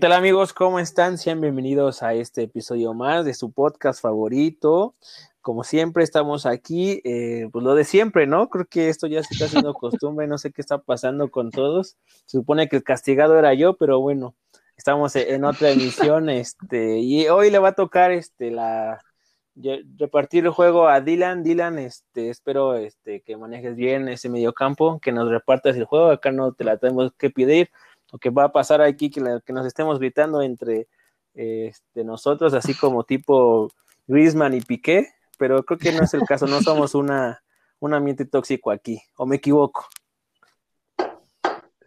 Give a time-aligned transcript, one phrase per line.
[0.00, 0.54] ¿Qué tal amigos?
[0.54, 1.18] ¿Cómo están?
[1.18, 4.94] Sean bienvenidos a este episodio más de su podcast favorito.
[5.42, 8.48] Como siempre estamos aquí, eh, pues lo de siempre, ¿no?
[8.48, 11.98] Creo que esto ya se está haciendo costumbre, no sé qué está pasando con todos.
[12.24, 14.34] Se supone que el castigado era yo, pero bueno,
[14.74, 19.02] estamos en otra emisión, este, y hoy le va a tocar este la
[19.98, 21.42] repartir el juego a Dylan.
[21.42, 26.10] Dylan, este, espero este, que manejes bien ese mediocampo, que nos repartas el juego.
[26.10, 27.70] Acá no te la tenemos que pedir
[28.12, 30.88] lo que va a pasar aquí, que, que nos estemos gritando entre
[31.34, 33.70] este, nosotros, así como tipo
[34.06, 37.42] Griezmann y Piqué, pero creo que no es el caso, no somos una,
[37.78, 39.86] un ambiente tóxico aquí, o me equivoco.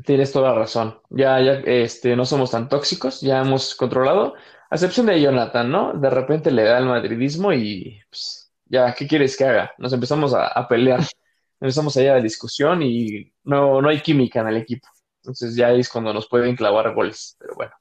[0.05, 0.99] Tienes toda la razón.
[1.09, 4.33] Ya, ya, este, no somos tan tóxicos, ya hemos controlado,
[4.69, 5.93] a excepción de Jonathan, ¿no?
[5.93, 9.71] De repente le da el madridismo y pues, ya, ¿qué quieres que haga?
[9.77, 10.99] Nos empezamos a, a pelear,
[11.61, 14.87] empezamos allá la discusión y no, no hay química en el equipo.
[15.23, 17.71] Entonces ya es cuando nos pueden clavar goles, pero bueno.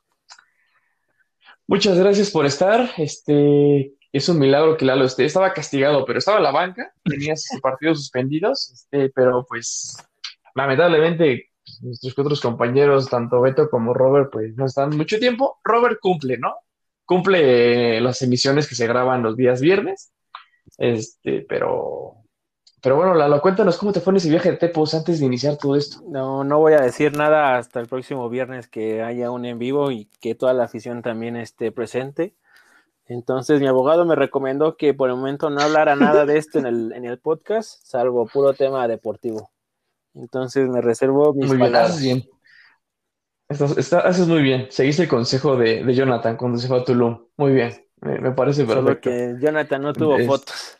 [1.67, 2.89] Muchas gracias por estar.
[2.99, 5.25] Este, es un milagro que Lalo esté.
[5.25, 9.97] Estaba castigado, pero estaba en la banca, tenía partidos suspendidos, este, pero pues
[10.55, 15.59] lamentablemente nuestros otros compañeros, tanto Beto como Robert, pues no están mucho tiempo.
[15.65, 16.55] Robert cumple, ¿no?
[17.05, 20.13] Cumple las emisiones que se graban los días viernes,
[20.79, 22.22] este, pero
[22.83, 25.57] pero bueno, Lalo, cuéntanos cómo te fue en ese viaje de Tepos antes de iniciar
[25.57, 26.03] todo esto.
[26.09, 29.93] No, no voy a decir nada hasta el próximo viernes que haya un en vivo
[29.93, 32.35] y que toda la afición también esté presente.
[33.07, 36.67] Entonces, mi abogado me recomendó que por el momento no hablara nada de esto en
[36.67, 39.51] el, en el podcast, salvo puro tema deportivo.
[40.15, 42.29] Entonces, me reservo mis muy bien, Haces bien.
[43.49, 44.67] haces muy bien.
[44.71, 47.27] Seguiste el consejo de, de Jonathan cuando se fue a Tulum.
[47.37, 47.87] Muy bien.
[48.01, 48.83] Me, parece perfecto.
[48.83, 50.79] Solo que Jonathan no tuvo fotos.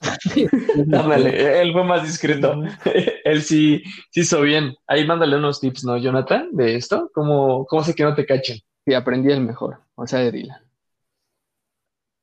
[0.92, 2.62] Ándale, él fue más discreto.
[3.24, 4.74] él sí, sí hizo bien.
[4.86, 6.48] Ahí mándale unos tips, ¿no, Jonathan?
[6.52, 7.10] De esto.
[7.14, 8.58] ¿Cómo, cómo sé que no te cachen?
[8.84, 10.60] Sí, aprendí el mejor, o sea, de Dylan.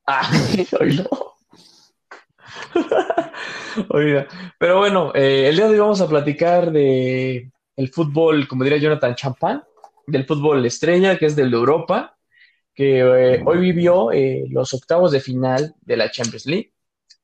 [0.05, 0.29] Ah,
[0.79, 1.09] oílo.
[3.89, 4.27] Oiga,
[4.59, 8.79] pero bueno, eh, el día de hoy vamos a platicar de el fútbol, como diría
[8.79, 9.63] Jonathan Champán,
[10.05, 12.17] del fútbol estrella, que es del de Europa,
[12.73, 16.71] que eh, hoy vivió eh, los octavos de final de la Champions League.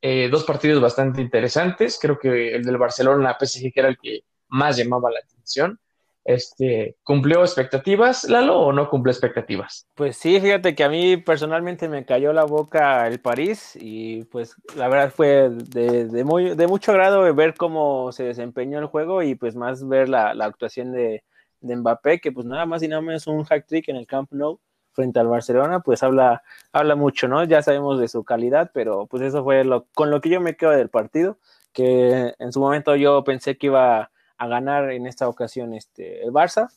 [0.01, 1.99] Eh, dos partidos bastante interesantes.
[2.01, 5.79] Creo que el del Barcelona, PSG, que era el que más llamaba la atención.
[6.25, 9.87] Este, ¿Cumplió expectativas, Lalo, o no cumplió expectativas?
[9.95, 14.55] Pues sí, fíjate que a mí personalmente me cayó la boca el París y pues
[14.75, 19.33] la verdad fue de, muy, de mucho agrado ver cómo se desempeñó el juego y
[19.35, 21.23] pues más ver la, actuación de,
[21.61, 24.31] de, Mbappé, que pues nada más y nada menos un hack trick en el Camp
[24.31, 24.59] Nou
[24.93, 27.43] frente al Barcelona, pues habla, habla mucho, ¿no?
[27.43, 30.55] Ya sabemos de su calidad, pero pues eso fue lo, con lo que yo me
[30.55, 31.37] quedo del partido,
[31.73, 36.31] que en su momento yo pensé que iba a ganar en esta ocasión este, el
[36.31, 36.69] Barça,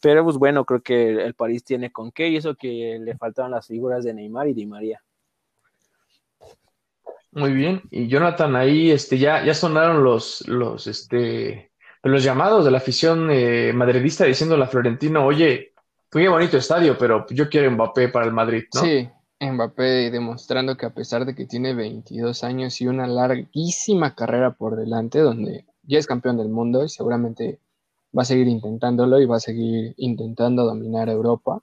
[0.00, 3.50] pero pues bueno, creo que el París tiene con qué y eso que le faltaban
[3.50, 5.02] las figuras de Neymar y Di María.
[7.32, 11.70] Muy bien, y Jonathan, ahí este, ya, ya sonaron los, los, este,
[12.02, 15.72] los llamados de la afición eh, madridista diciendo a la Florentino, oye,
[16.10, 18.80] Qué bonito estadio, pero yo quiero Mbappé para el Madrid, ¿no?
[18.80, 19.08] Sí,
[19.40, 24.76] Mbappé demostrando que a pesar de que tiene 22 años y una larguísima carrera por
[24.76, 27.60] delante, donde ya es campeón del mundo y seguramente
[28.16, 31.62] va a seguir intentándolo y va a seguir intentando dominar Europa,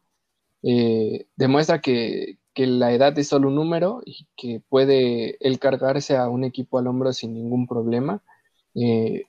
[0.62, 6.30] eh, demuestra que, la edad es solo un número y que puede él cargarse a
[6.30, 8.24] un equipo al hombro sin ningún problema.
[8.76, 9.26] Eh,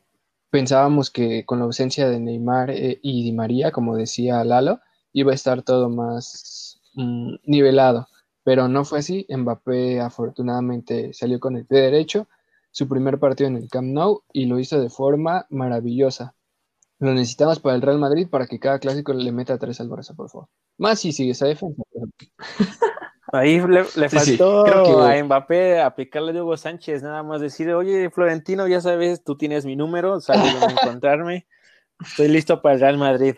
[0.50, 4.78] pensábamos que con la ausencia de Neymar eh, y Di María, como decía Lalo,
[5.16, 8.06] iba a estar todo más mm, nivelado,
[8.44, 9.26] pero no fue así.
[9.30, 12.28] Mbappé afortunadamente salió con el pie derecho,
[12.70, 16.34] su primer partido en el Camp Nou y lo hizo de forma maravillosa.
[16.98, 20.14] Lo necesitamos para el Real Madrid para que cada clásico le meta tres al Barça,
[20.14, 20.48] por favor.
[20.76, 21.82] Más si sigue esa defensa.
[23.32, 24.66] Ahí le, faltó
[25.02, 29.64] a Mbappé aplicarle a Hugo Sánchez, nada más decir, oye, Florentino, ya sabes, tú tienes
[29.64, 31.46] mi número, sabes dónde encontrarme,
[32.00, 33.34] estoy listo para el Real Madrid.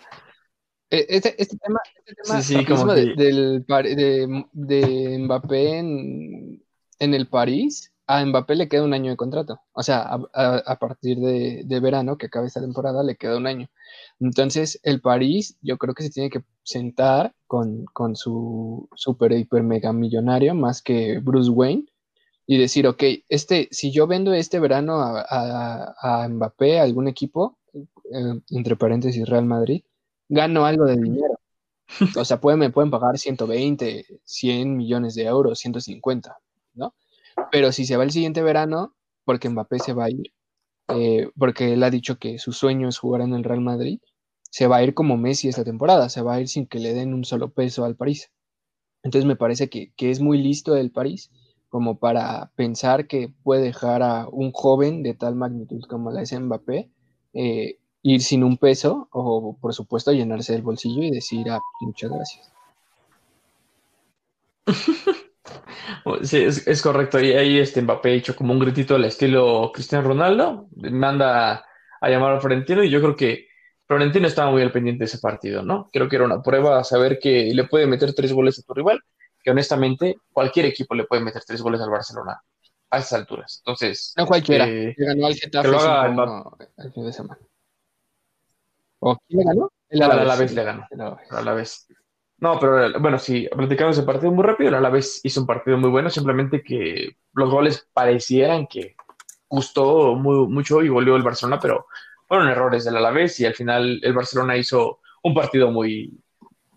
[0.90, 3.64] Eh, este, este, tema, este tema de, del,
[4.52, 6.62] de, Mbappé en,
[6.98, 9.60] el París, a Mbappé le queda un año de contrato.
[9.72, 13.68] O sea, a, partir de, verano, que acabe esta temporada, le queda un año.
[14.18, 19.92] Entonces, el París, yo creo que se tiene que sentar con, su super, hiper, mega
[19.92, 21.84] millonario, más que Bruce Wayne,
[22.46, 27.58] y decir, ok, este, si yo vendo este verano a, a Mbappé a algún equipo,
[27.74, 29.82] eh, entre paréntesis Real Madrid,
[30.28, 31.38] gano algo de dinero.
[32.16, 36.36] O sea, pueden, me pueden pagar 120, 100 millones de euros, 150,
[36.74, 36.94] ¿no?
[37.50, 38.94] Pero si se va el siguiente verano,
[39.24, 40.32] porque Mbappé se va a ir,
[40.88, 44.00] eh, porque él ha dicho que su sueño es jugar en el Real Madrid,
[44.50, 46.94] se va a ir como Messi esta temporada, se va a ir sin que le
[46.94, 48.30] den un solo peso al París.
[49.02, 51.30] Entonces me parece que, es muy listo el París
[51.68, 56.38] como para pensar que puede dejar a un joven de tal magnitud como la es
[56.38, 56.90] Mbappé
[57.34, 57.78] eh,
[58.10, 62.52] ir sin un peso o por supuesto llenarse el bolsillo y decir ah, muchas gracias.
[66.22, 67.20] Sí, es, correcto.
[67.20, 70.68] Y ahí este Mbappé hecho como un gritito al estilo Cristiano Ronaldo.
[70.76, 71.64] Manda
[72.00, 73.48] a llamar a Florentino y yo creo que
[73.86, 75.88] Florentino estaba muy al pendiente de ese partido, ¿no?
[75.92, 78.74] Creo que era una prueba a saber que le puede meter tres goles a tu
[78.74, 79.00] rival,
[79.42, 82.42] que honestamente cualquier equipo le puede meter tres goles al Barcelona
[82.90, 83.62] a esas alturas.
[83.64, 84.12] Entonces.
[84.16, 84.68] No cualquiera.
[84.68, 87.40] Eh, ganó al Getafe el, fin de semana.
[89.00, 89.70] ¿O quién le ganó?
[89.88, 90.86] El Alavés, le ganó.
[90.90, 91.88] El Alavés.
[92.38, 94.68] No, pero bueno, sí, platicamos ese partido muy rápido.
[94.68, 98.94] El Alavés hizo un partido muy bueno, simplemente que los goles parecieran que
[99.48, 101.86] gustó muy, mucho y volvió el Barcelona, pero
[102.26, 106.20] fueron errores del Alavés y al final el Barcelona hizo un partido muy,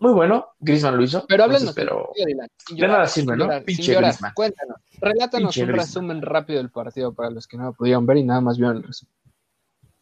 [0.00, 0.48] muy bueno.
[0.58, 1.24] Griezmann lo hizo.
[1.28, 3.48] Pero háblanos, pero de nada sirve, ¿no?
[3.64, 4.32] Pinche Griezmann.
[4.34, 8.24] Cuéntanos, relátanos un resumen rápido del partido para los que no lo pudieron ver y
[8.24, 9.14] nada más vieron el resumen.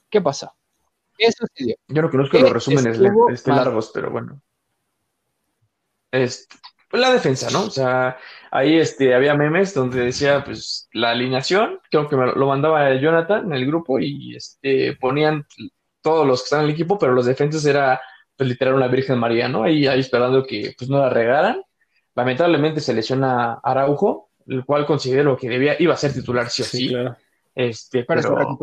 [0.08, 0.54] ¿Qué pasa?
[1.20, 1.76] ¿Qué sucedió?
[1.88, 2.98] Yo no conozco los resúmenes
[3.30, 4.40] este, largos, pero bueno.
[6.10, 6.56] Este,
[6.92, 7.64] la defensa, ¿no?
[7.64, 8.16] O sea,
[8.50, 13.44] ahí este, había memes donde decía, pues, la alineación, creo que me lo mandaba Jonathan
[13.44, 15.46] en el grupo y este, ponían
[16.00, 18.00] todos los que están en el equipo, pero los defensas era,
[18.34, 19.64] pues, literal una Virgen María, ¿no?
[19.64, 21.62] Ahí, ahí esperando que, pues, no la regaran.
[22.14, 26.64] Lamentablemente se lesiona Araujo, el cual considero que debía, iba a ser titular sí o
[26.64, 26.88] sí.
[26.88, 27.14] Claro.
[27.54, 28.58] Este, pero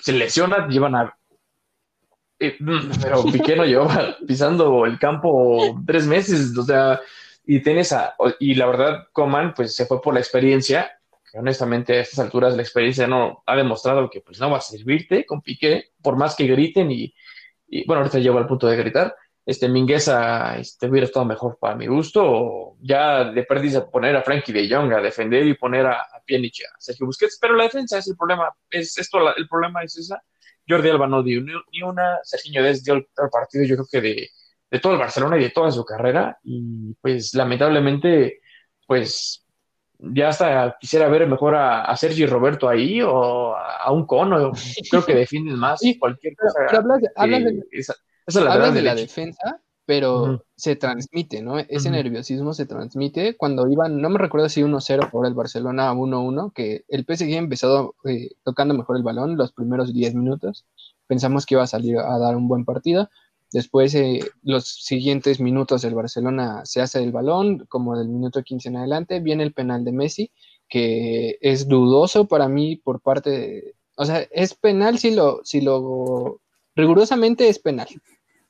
[0.00, 1.16] se lesiona, llevan a...
[2.40, 2.56] Eh,
[3.02, 7.00] pero Piqué no llevaba pisando el campo tres meses, o sea,
[7.44, 10.90] y tienes a, y la verdad, Coman, pues se fue por la experiencia,
[11.30, 14.62] que honestamente a estas alturas la experiencia no ha demostrado que pues no va a
[14.62, 17.14] servirte con Piqué, por más que griten y,
[17.86, 19.14] bueno, ahorita llevo al punto de gritar,
[19.44, 24.22] este Mingueza este, hubiera estado mejor para mi gusto, o ya de pérdida poner a
[24.22, 27.64] Frankie de Jong a defender y poner a, a Pjanic a Sergio Busquets, pero la
[27.64, 30.22] defensa es el problema, es esto, el problema es esa,
[30.70, 34.30] Jordi Alba no dio ni, una, Sergio Des dio el partido yo creo que de
[34.70, 36.38] de todo el Barcelona y de toda su carrera.
[36.44, 38.40] Y pues lamentablemente,
[38.86, 39.44] pues
[39.98, 44.52] ya hasta quisiera ver mejor a, a Sergio Roberto ahí o a, un cono.
[44.90, 46.60] Creo que defienden más cualquier cosa.
[46.66, 47.94] Pero hablas, de, esa,
[48.72, 51.58] de la defensa, pero se transmite, ¿no?
[51.58, 56.52] Ese nerviosismo se transmite cuando iban, no me recuerdo si 1-0 por el Barcelona 1-1,
[56.52, 60.64] que el PSG empezó eh, tocando mejor el balón los primeros 10 minutos.
[61.06, 63.10] Pensamos que iba a salir a dar un buen partido,
[63.52, 68.68] Después, eh, los siguientes minutos del Barcelona se hace el balón, como del minuto 15
[68.68, 70.30] en adelante, viene el penal de Messi,
[70.68, 75.60] que es dudoso para mí por parte de, o sea, es penal si lo, si
[75.60, 76.40] lo,
[76.76, 77.88] rigurosamente es penal,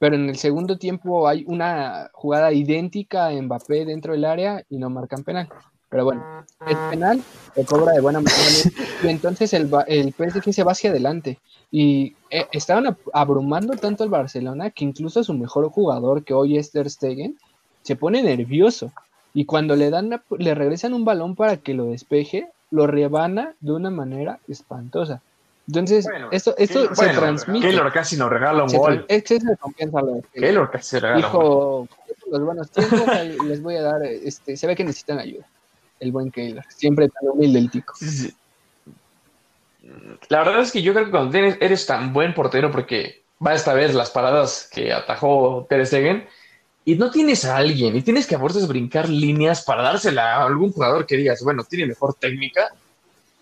[0.01, 4.79] pero en el segundo tiempo hay una jugada idéntica a Mbappé dentro del área y
[4.79, 5.47] no marcan penal.
[5.91, 6.25] Pero bueno,
[6.67, 7.21] es penal,
[7.55, 8.71] se cobra de buena manera
[9.03, 11.39] y entonces el, el PSG se va hacia adelante.
[11.71, 16.73] Y eh, estaban abrumando tanto al Barcelona que incluso su mejor jugador, que hoy es
[16.73, 17.37] Ter Stegen,
[17.83, 18.93] se pone nervioso.
[19.35, 23.73] Y cuando le dan le regresan un balón para que lo despeje, lo rebana de
[23.73, 25.21] una manera espantosa.
[25.67, 27.69] Entonces, esto, esto se transmite.
[27.69, 29.05] Keylor casi nos regala un gol.
[29.09, 30.01] Exceso de confianza.
[30.33, 31.89] Keylor casi regala Dijo,
[32.31, 33.01] los buenos tiempos,
[33.45, 35.47] les voy a dar, este, se ve que necesitan ayuda
[36.01, 36.65] el buen Keylor.
[36.69, 37.95] Siempre tan humilde el tico.
[40.29, 43.75] La verdad es que yo creo que cuando eres tan buen portero, porque va esta
[43.75, 46.27] vez las paradas que atajó Ter Stegen,
[46.85, 50.47] y no tienes a alguien, y tienes que a fuerzas brincar líneas para dársela a
[50.47, 52.73] algún jugador que digas, bueno, tiene mejor técnica,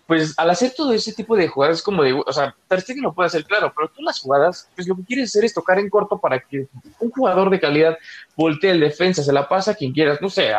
[0.09, 3.13] pues al hacer todo ese tipo de jugadas como de, o sea, Ter Stegen lo
[3.13, 5.87] puede hacer, claro, pero tú las jugadas, pues lo que quieres hacer es tocar en
[5.87, 6.67] corto para que
[6.99, 7.95] un jugador de calidad
[8.35, 10.51] voltee el defensa, se la pasa a quien quieras, no sé,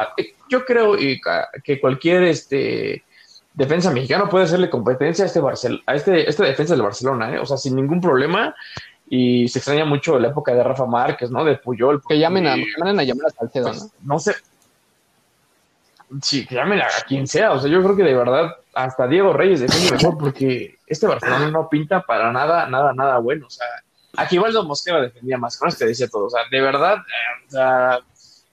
[0.49, 0.97] yo creo
[1.65, 3.03] que cualquier este
[3.53, 7.41] defensa mexicano puede hacerle competencia a este Barcel a este, este defensa del Barcelona, ¿eh?
[7.41, 8.55] o sea, sin ningún problema.
[9.13, 11.45] Y se extraña mucho la época de Rafa Márquez, ¿no?
[11.45, 12.01] De Puyol.
[12.09, 14.15] Que llamen a, a llamar a Salcedo, pues, ¿no?
[14.15, 14.37] No sé,
[16.23, 17.53] Sí, que llamen a quien sea.
[17.53, 21.51] O sea, yo creo que de verdad hasta Diego Reyes defiende mejor porque este Barcelona
[21.51, 23.47] no pinta para nada, nada, nada bueno.
[23.47, 23.67] O sea,
[24.17, 25.59] aquí Valdo Mosquera defendía más.
[25.59, 26.27] Con que decía todo.
[26.27, 28.01] O sea, de verdad, eh, o sea,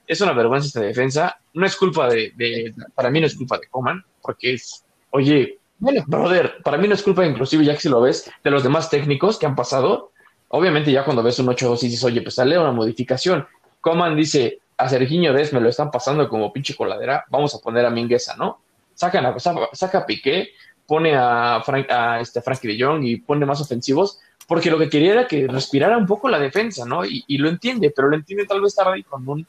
[0.05, 1.39] es una vergüenza esta defensa.
[1.53, 6.03] No es culpa de, para mí no es culpa de Coman, porque es, oye, bueno,
[6.07, 8.89] brother, para mí no es culpa inclusive, ya que si lo ves, de los demás
[8.89, 10.11] técnicos que han pasado.
[10.49, 13.45] Obviamente ya cuando ves un 8-2 y dices, oye, pues sale una modificación.
[13.81, 17.85] Coman dice, a Serginho Des me lo están pasando como pinche coladera, vamos a poner
[17.85, 18.61] a Mingueza, ¿no?
[18.97, 20.49] Sacan a, saca, a Piqué,
[20.87, 24.89] pone a, Frank, a este Frankie de Jong y pone más ofensivos, porque lo que
[24.89, 27.05] quería era que respirara un poco la defensa, ¿no?
[27.05, 29.45] Y, lo entiende, pero lo entiende tal vez tarde con un...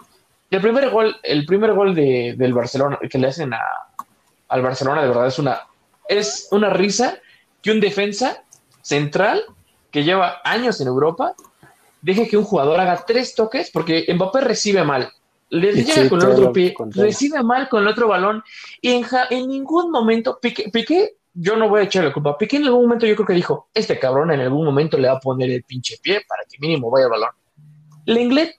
[0.51, 3.61] El primer gol, el primer gol de, del Barcelona, que le hacen a,
[4.49, 5.63] al Barcelona, de verdad es una,
[6.07, 7.19] es una risa
[7.63, 8.43] que un defensa
[8.83, 9.45] central
[9.91, 11.35] que lleva años en Europa
[12.03, 15.11] deje que un jugador haga tres toques, porque Mbappé recibe mal,
[15.51, 18.43] le llega con el otro pie, recibe mal con el otro balón,
[18.81, 22.65] y en, en ningún momento, Piqué, Piqué, yo no voy a echarle culpa, Piqué en
[22.65, 25.51] algún momento yo creo que dijo, este cabrón en algún momento le va a poner
[25.51, 27.31] el pinche pie para que mínimo vaya el balón.
[28.07, 28.57] Lenglet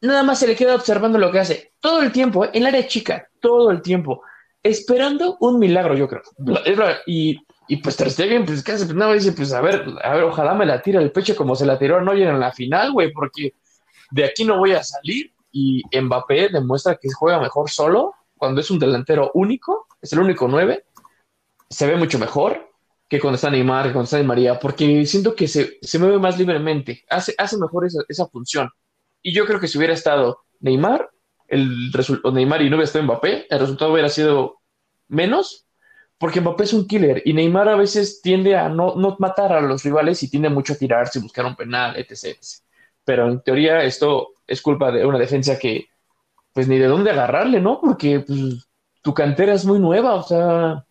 [0.00, 2.86] nada más se le queda observando lo que hace, todo el tiempo, en el área
[2.86, 4.22] chica, todo el tiempo,
[4.62, 6.22] esperando un milagro, yo creo.
[7.06, 7.38] Y
[7.72, 10.52] y pues Ter Stegen, pues casi pues, nada, dice, pues a ver, a ver, ojalá
[10.52, 13.12] me la tire el pecho como se la tiró a Neuer en la final, güey,
[13.12, 13.54] porque
[14.10, 15.31] de aquí no voy a salir.
[15.52, 20.48] Y Mbappé demuestra que juega mejor solo, cuando es un delantero único, es el único
[20.48, 20.86] nueve,
[21.68, 22.70] se ve mucho mejor
[23.08, 26.38] que cuando está Neymar, que cuando está María, porque siento que se, se mueve más
[26.38, 28.70] libremente, hace, hace mejor esa, esa función.
[29.22, 31.10] Y yo creo que si hubiera estado Neymar,
[31.46, 31.92] el
[32.24, 34.62] o Neymar y no hubiera estado Mbappé, el resultado hubiera sido
[35.08, 35.66] menos,
[36.16, 39.60] porque Mbappé es un killer y Neymar a veces tiende a no, no matar a
[39.60, 42.38] los rivales y tiende mucho a tirarse buscar un penal, etc,
[43.04, 45.86] Pero en teoría esto es culpa de una defensa que,
[46.52, 47.80] pues ni de dónde agarrarle, ¿no?
[47.80, 48.68] Porque pues,
[49.02, 50.84] tu cantera es muy nueva, o sea,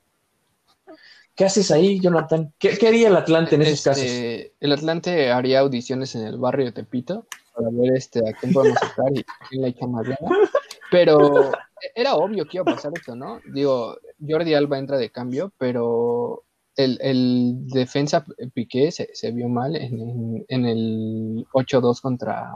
[1.36, 2.54] ¿qué haces ahí, Jonathan?
[2.58, 4.04] ¿Qué, haría el Atlante en esos casos?
[4.04, 8.52] Este, el Atlante haría audiciones en el barrio de Tepito para ver este, a quién
[8.52, 10.08] podemos estar y quién le echa más
[10.90, 11.52] Pero
[11.96, 13.40] era obvio que iba a pasar esto, ¿no?
[13.54, 16.44] Digo, Jordi Alba entra de cambio, pero
[16.76, 22.54] el, defensa Piqué se, vio mal en, el 8-2 contra,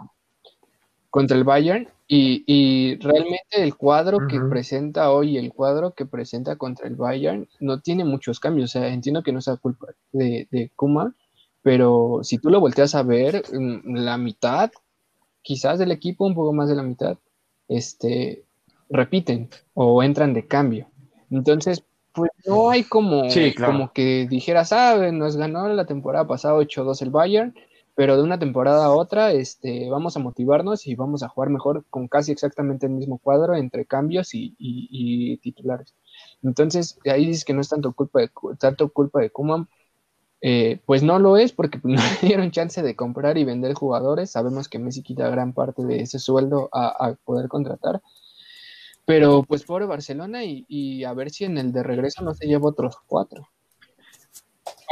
[1.16, 6.90] contra el Bayern y, realmente el cuadro que presenta hoy, el cuadro que presenta contra
[6.90, 8.72] el Bayern, no tiene muchos cambios.
[8.72, 11.16] O sea, entiendo que no sea culpa de, de Kuma,
[11.62, 14.72] pero si tú lo volteas a ver, mm, la mitad,
[15.42, 17.18] quizás del equipo, un poco más de la mitad,
[17.70, 18.44] este,
[18.90, 20.90] repiten o entran de cambio.
[21.32, 23.24] Entonces, pues no hay como,
[23.66, 27.56] como que dijeras, ah, nos ganó la temporada pasada 8-2 el Bayern,
[27.96, 31.86] pero de una temporada a otra este, vamos a motivarnos y vamos a jugar mejor
[31.90, 35.96] con casi exactamente el mismo cuadro entre cambios y, titulares.
[36.44, 39.68] Entonces, ahí dices que no es tanto culpa de, tanto culpa de Kuman,
[40.42, 44.32] eh, pues no lo es porque no le dieron chance de comprar y vender jugadores.
[44.32, 48.02] Sabemos que Messi quita gran parte de ese sueldo a poder contratar.
[49.06, 52.70] Pero pues pobre Barcelona y, a ver si en el de regreso no se lleva
[52.70, 53.48] otros cuatro.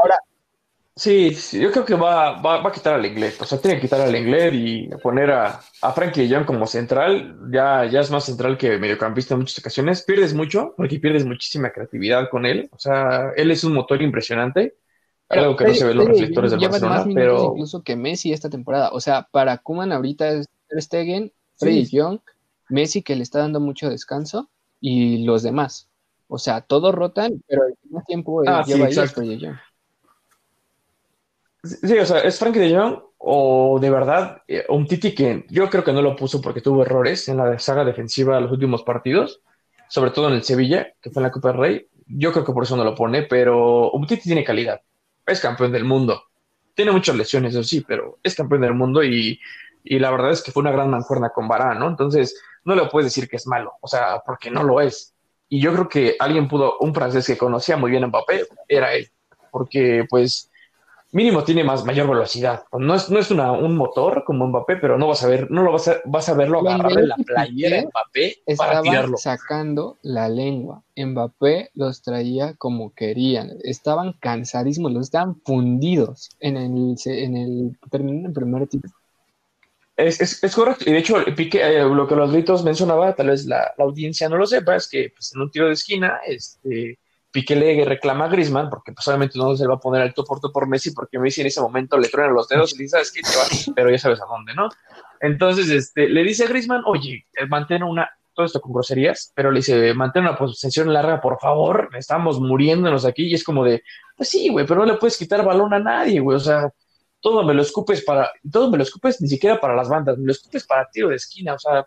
[0.01, 0.19] Ahora.
[0.95, 3.41] Sí, yo creo que va, va, a quitar al inglés.
[3.41, 7.39] O sea, tiene que quitar al inglés y poner a, a Frankie Young como central.
[7.51, 10.03] Ya, ya es más central que mediocampista en muchas ocasiones.
[10.03, 12.69] Pierdes mucho porque pierdes muchísima creatividad con él.
[12.71, 14.75] O sea, él es un motor impresionante.
[15.29, 17.05] Algo que no se ve en los reflectores del Barcelona.
[17.13, 18.91] pero incluso que Messi esta temporada.
[18.91, 22.19] O sea, para Kuman ahorita es Ter Stegen, Freddy Young
[22.69, 25.89] Messi que le está dando mucho descanso y los demás.
[26.27, 29.57] O sea, todos rotan, pero al mismo tiempo ah, lleva sí, ahí de Jong.
[31.63, 35.69] Sí, o sea, es Frankie de Jong o de verdad eh, un Titi que yo
[35.69, 38.83] creo que no lo puso porque tuvo errores en la saga defensiva de los últimos
[38.83, 39.41] partidos,
[39.87, 41.87] sobre todo en el Sevilla, que fue en la Copa del Rey.
[42.07, 44.81] Yo creo que por eso no lo pone, pero un Titi tiene calidad.
[45.25, 46.23] Es campeón del mundo.
[46.75, 49.39] Tiene muchas lesiones, eso sí, pero es campeón del mundo y,
[49.85, 51.87] y la verdad es que fue una gran mancuerna con Varane, ¿no?
[51.87, 55.13] Entonces, no le puedes decir que es malo, o sea, porque no lo es.
[55.47, 58.93] Y yo creo que alguien pudo, un francés que conocía muy bien a Mbappé, era
[58.93, 59.09] él,
[59.51, 60.49] porque pues
[61.13, 62.63] mínimo tiene más mayor velocidad.
[62.77, 65.63] No es, no es una, un motor como Mbappé, pero no vas a ver, no
[65.63, 69.17] lo vas a, vas a verlo agarrar en la playera de Mbappé para tirarlo.
[69.17, 70.83] sacando la lengua.
[70.97, 73.51] Mbappé los traía como querían.
[73.63, 78.89] Estaban cansadísimos, los estaban fundidos en el, en el, en el primer tiempo.
[79.95, 80.85] Es, es, correcto.
[80.87, 84.27] Y de hecho, Pique, eh, lo que los gritos mencionaba, tal vez la, la, audiencia
[84.27, 86.97] no lo sepa, es que pues, en un tiro de esquina, este,
[87.33, 90.39] Pique le reclama a Grisman, porque pues, obviamente no se va a poner al por
[90.51, 93.11] por Messi, porque Messi en ese momento le truena los dedos y le dice, ¿sabes
[93.11, 93.21] qué?
[93.21, 94.69] Te vas, pero ya sabes a dónde, ¿no?
[95.19, 99.49] Entonces, este, le dice a Grisman, oye, eh, mantén una, todo esto con groserías, pero
[99.49, 103.81] le dice, mantén una posición larga, por favor, estamos muriéndonos aquí, y es como de,
[104.15, 106.69] pues sí, güey, pero no le puedes quitar balón a nadie, güey, o sea,
[107.19, 110.27] todo me lo escupes para, todo me lo escupes ni siquiera para las bandas, me
[110.27, 111.83] lo escupes para tiro de esquina, o sea,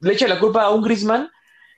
[0.00, 1.30] le echa la culpa a un Grisman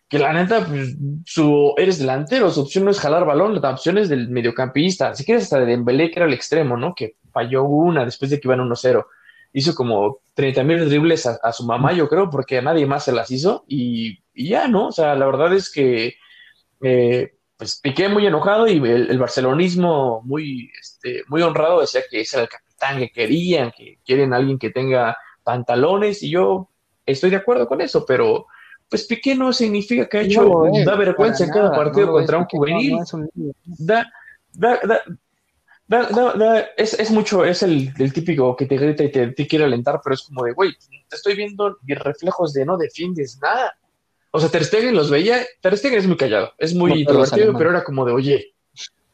[0.08, 3.98] que la neta, pues, su, eres delantero, su opción no es jalar balón, la opción
[3.98, 6.94] es del mediocampista, si quieres hasta de Dembélé, que era el extremo, ¿no?
[6.94, 9.04] Que falló una después de que iban 1-0,
[9.52, 13.12] hizo como 30 mil dribles a, su mamá, yo creo, porque a nadie más se
[13.12, 14.88] las hizo, y, ya, ¿no?
[14.88, 16.14] O sea, la verdad es que,
[16.82, 22.36] eh, pues, Piqué muy enojado y el, barcelonismo muy, este, muy honrado decía que ese
[22.36, 26.68] era el capitán que querían, que quieren a alguien que tenga pantalones, y yo
[27.06, 28.46] estoy de acuerdo con eso, pero
[28.88, 32.98] pues Piqué no significa que ha hecho, da vergüenza en cada partido contra un juvenil.
[33.64, 34.10] da,
[34.52, 34.78] da,
[35.86, 40.00] da, es, es, mucho, es el, el, típico que te grita y te, quiere alentar,
[40.02, 40.72] pero es como de, güey,
[41.08, 43.76] te estoy viendo reflejos de no defiendes nada.
[44.30, 47.70] O sea, Ter Stegen los veía, Ter Stegen es muy callado, es muy introvertido, pero
[47.70, 48.54] era como de, oye,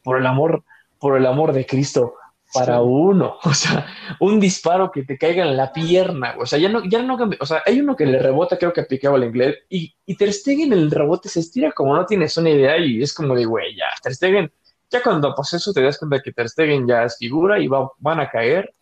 [0.03, 0.65] por el amor,
[0.99, 2.15] por el amor de Cristo,
[2.53, 3.87] para uno, o sea,
[4.19, 7.47] un disparo que te caiga en la pierna, o sea, ya no, ya no, o
[7.47, 10.73] sea, hay uno que le rebota, creo que aplicaba el inglés, y, y Ter Stegen
[10.73, 13.87] el rebote se estira como no tienes una idea y es como de, güey, ya,
[14.03, 14.53] Ter Stegen,
[14.91, 17.91] ya cuando pues eso te das cuenta que Ter Stegen ya es figura y va,
[17.99, 18.75] van a caer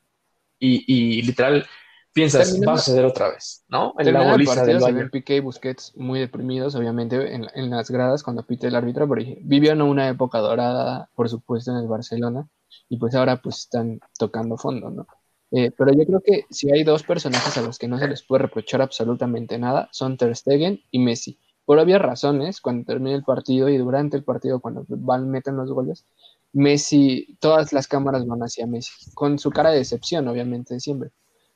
[0.59, 1.67] y, y literal
[2.13, 3.95] piensas, va a suceder otra vez, ¿no?
[3.99, 5.09] En la bolita del baño.
[5.11, 9.39] Piqué y Busquets muy deprimidos, obviamente, en, en, las gradas cuando pite el árbitro, porque
[9.43, 12.49] vivieron una época dorada, por supuesto, en el Barcelona,
[12.89, 15.07] y pues ahora pues están tocando fondo, ¿no?
[15.51, 18.23] Eh, pero yo creo que si hay dos personajes a los que no se les
[18.23, 21.39] puede reprochar absolutamente nada, son Ter Stegen y Messi.
[21.65, 25.71] Por obvias razones, cuando termine el partido y durante el partido, cuando van, meten los
[25.71, 26.05] goles,
[26.53, 31.11] Messi, todas las cámaras van hacia Messi, con su cara de decepción, obviamente, siempre.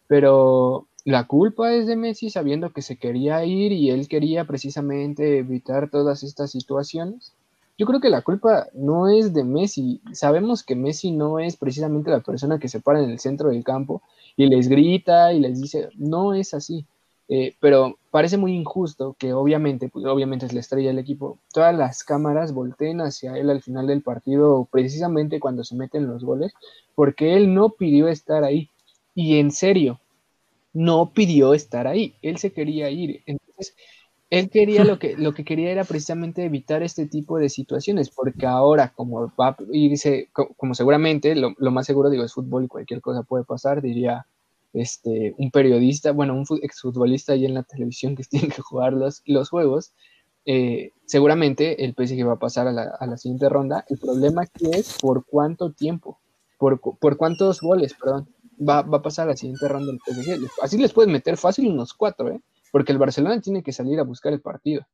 [0.07, 5.39] Pero la culpa es de Messi sabiendo que se quería ir y él quería precisamente
[5.39, 7.35] evitar todas estas situaciones.
[7.79, 10.00] Yo creo que la culpa no es de Messi.
[10.12, 13.64] Sabemos que Messi no es precisamente la persona que se para en el centro del
[13.64, 14.02] campo
[14.37, 16.85] y les grita y les dice, no es así.
[17.29, 21.75] Eh, pero parece muy injusto que obviamente, pues obviamente es la estrella del equipo, todas
[21.75, 26.53] las cámaras volteen hacia él al final del partido, precisamente cuando se meten los goles,
[26.94, 28.68] porque él no pidió estar ahí.
[29.14, 29.99] Y en serio,
[30.73, 33.23] no pidió estar ahí, él se quería ir.
[33.27, 33.75] Entonces,
[34.33, 38.47] él quería lo que, lo que quería era precisamente evitar este tipo de situaciones, porque
[38.47, 43.03] ahora, como va a irse, como seguramente, lo, más seguro digo es fútbol y cualquier
[43.03, 44.27] cosa puede pasar, diría
[44.73, 49.23] este, un periodista, bueno, un exfutbolista ahí en la televisión que tiene que jugar los,
[49.27, 49.92] los juegos,
[50.47, 53.85] eh, seguramente el PSG va a pasar a la, a la, siguiente ronda.
[53.90, 56.18] El problema aquí es por cuánto tiempo,
[56.59, 60.51] por, por cuántos goles, perdón, va, va, a pasar a la siguiente ronda el PSG.
[60.62, 62.40] Así les puedes meter fácil unos cuatro, ¿eh?
[62.72, 64.85] Porque el Barcelona tiene que salir a buscar el partido.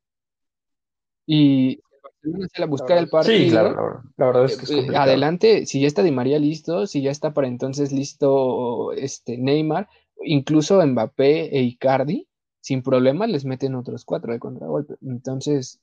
[1.25, 3.37] Y el Barcelona sale a buscar el partido.
[3.37, 6.85] Sí, claro, la verdad es que es eh, Adelante, si ya está Di María listo,
[6.85, 9.87] si ya está para entonces listo este Neymar,
[10.23, 12.27] incluso Mbappé e Icardi,
[12.59, 14.95] sin problema les meten otros cuatro de contragolpe.
[15.01, 15.79] Entonces,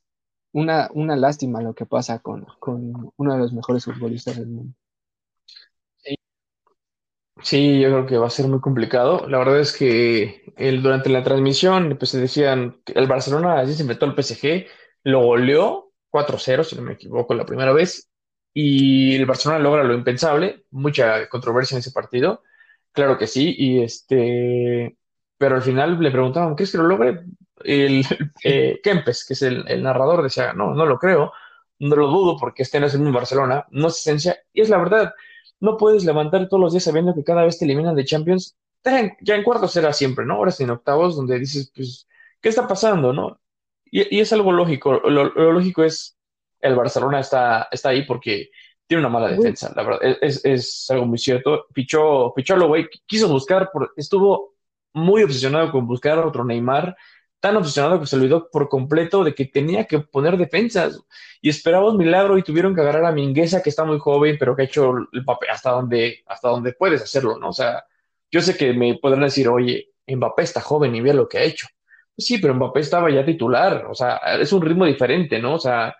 [0.53, 4.75] una, una lástima lo que pasa con, con uno de los mejores futbolistas del mundo.
[7.43, 9.29] Sí, yo creo que va a ser muy complicado.
[9.29, 14.09] La verdad es que el, durante la transmisión pues, decían el Barcelona así se metió
[14.09, 14.67] al PSG,
[15.05, 18.11] lo goleó 4-0, si no me equivoco, la primera vez,
[18.55, 22.43] y el Barcelona logra lo impensable, mucha controversia en ese partido,
[22.93, 24.97] claro que sí, y este,
[25.37, 27.21] pero al final le preguntaban, ¿qué es que lo logre?
[27.65, 28.05] El
[28.45, 31.33] eh, Kempes, que es el, el, narrador, decía, no, no lo creo,
[31.81, 34.79] no lo dudo porque este no es el Barcelona, no es esencia, y es la
[34.79, 35.13] verdad
[35.61, 38.57] no puedes levantar todos los días sabiendo que cada vez te eliminan de Champions.
[39.21, 40.35] Ya en cuartos será siempre, ¿no?
[40.35, 42.07] Ahora es en octavos donde dices, pues,
[42.41, 43.41] ¿qué está pasando, no?
[43.85, 44.95] Y, es algo lógico.
[45.09, 46.17] Lo, lógico es,
[46.61, 48.51] el Barcelona está, está ahí porque
[48.87, 50.19] tiene una mala defensa, la verdad.
[50.21, 51.67] Es, es algo muy cierto.
[51.73, 54.55] Pichó, pichó lo güey, quiso buscar, por, estuvo
[54.93, 56.97] muy obsesionado con buscar a otro Neymar
[57.41, 61.01] tan obsesionado que se olvidó por completo de que tenía que poner defensas
[61.41, 64.57] y esperaba un milagro y tuvieron que agarrar a Mingueza que está muy joven pero
[64.57, 67.51] que ha hecho el papel hasta donde hasta donde puedes hacerlo, ¿no?
[67.51, 67.85] O sea,
[68.31, 71.43] yo sé que me podrán decir, oye, Mbappé está joven y ve lo que ha
[71.43, 71.67] hecho.
[72.15, 75.55] Pues sí, pero Mbappé estaba ya titular, o sea, es un ritmo diferente, ¿no?
[75.55, 75.95] O sea,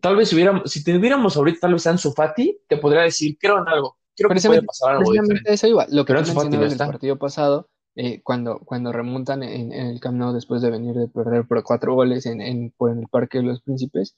[0.00, 3.58] tal vez si hubiéramos, si tuviéramos ahorita tal vez Ansu Fati, te podría decir, creo
[3.58, 5.52] en algo, creo que puede pasar algo diferente.
[5.52, 9.72] Eso iba, lo que pero tú en el partido pasado, eh, cuando, cuando remontan en,
[9.72, 13.08] el Camp Nou después de venir de perder por cuatro goles en, en, por el
[13.08, 14.16] Parque de los Príncipes,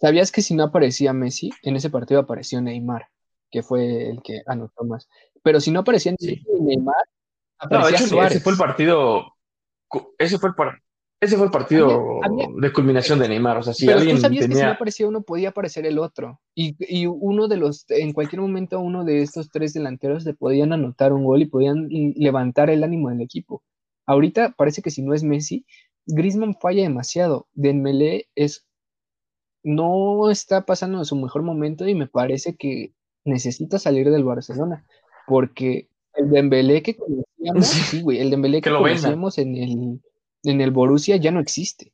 [0.00, 3.08] ¿sabías que si no aparecía Messi, en ese partido apareció Neymar,
[3.50, 5.08] que fue el que anotó más?
[5.42, 6.94] Pero si no aparecía Neymar,
[7.58, 9.34] aparecía no, de hecho, ese fue el partido,
[10.18, 10.89] ese fue el partido
[11.20, 12.20] ese fue el partido
[12.56, 13.58] de culminación de Neymar.
[13.58, 16.40] O sea, si alguien tú sabías que si no aparecía uno, podía aparecer el otro.
[16.54, 20.72] Y, y, uno de los, en cualquier momento, uno de estos tres delanteros le podían
[20.72, 23.62] anotar un gol y podían levantar el ánimo del equipo.
[24.06, 25.66] Ahorita parece que si no es Messi,
[26.06, 27.48] Griezmann falla demasiado.
[27.52, 28.66] Dembélé es
[29.62, 34.86] no está pasando en su mejor momento y me parece que necesita salir del Barcelona
[35.26, 40.00] porque el Dembélé que conocíamos, sí, güey, el Dembélé que, conocíamos en el
[40.42, 41.92] en el Borussia ya no existe.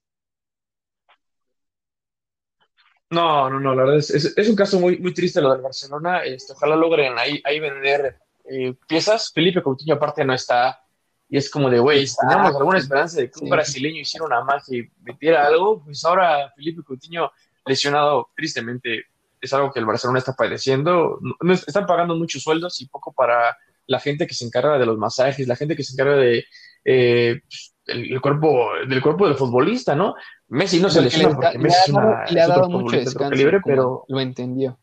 [3.11, 6.25] No, no, no, la verdad es, es, un caso muy, muy triste lo del Barcelona.
[6.25, 9.31] Este, ojalá logren ahí, ahí vender eh, piezas.
[9.33, 10.81] Felipe Coutinho aparte no está.
[11.29, 14.43] Y es como de, güey, si teníamos alguna esperanza de que un brasileño hiciera una
[14.43, 17.31] magia y metiera algo, pues ahora Felipe Coutinho
[17.65, 19.07] lesionado tristemente
[19.41, 21.21] es algo que el Barcelona está padeciendo.
[21.41, 23.57] No, están pagando muchos sueldos y poco para
[23.87, 26.45] la gente que se encarga de los masajes, la gente que se encarga de
[26.85, 27.41] eh,
[27.87, 30.15] el, cuerpo del cuerpo del futbolista, ¿no?
[30.49, 34.05] Messi no se lesiona porque Messi es una, le ha dado mucho descanso, libre, pero
[34.09, 34.79] lo entendió.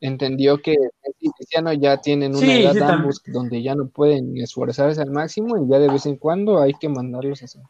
[0.00, 5.00] Entendió que Messi y Cristiano ya tienen una edad ambos donde ya no pueden esforzarse
[5.00, 7.62] al máximo y ya de vez en cuando hay que mandarlos a hacer.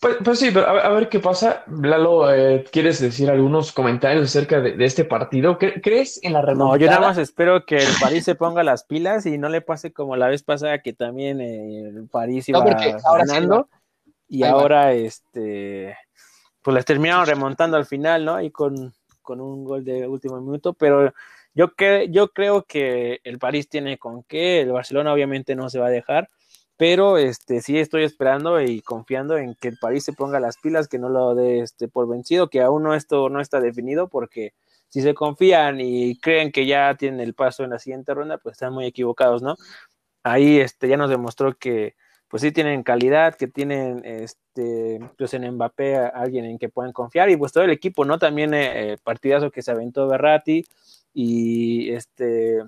[0.00, 1.64] Pues, pues, sí, pero a, ver qué pasa.
[1.66, 5.58] Lalo, eh, ¿quieres decir algunos comentarios acerca de, este partido?
[5.58, 6.70] ¿Crees en la remontada?
[6.70, 9.60] No, yo nada más espero que el París se ponga las pilas y no le
[9.60, 13.68] pase como la vez pasada que también eh, el París iba ganando
[14.28, 15.96] y ahora este
[16.62, 18.40] pues les terminaron remontando al final, ¿no?
[18.40, 21.12] Y con, con un gol de último minuto, pero
[21.54, 25.78] yo, que, yo creo que el París tiene con qué, el Barcelona obviamente no se
[25.80, 26.28] va a dejar
[26.78, 30.88] pero este sí estoy esperando y confiando en que el París se ponga las pilas,
[30.88, 34.54] que no lo dé este, por vencido, que aún no esto no está definido, porque
[34.88, 38.54] si se confían y creen que ya tienen el paso en la siguiente ronda, pues
[38.54, 39.56] están muy equivocados, ¿no?
[40.22, 41.96] Ahí este ya nos demostró que
[42.28, 46.92] pues sí tienen calidad, que tienen este pues en Mbappé a alguien en que puedan
[46.92, 48.18] confiar y pues todo el equipo, ¿no?
[48.18, 50.64] También eh, partidazo que se aventó Berratti
[51.12, 52.62] y este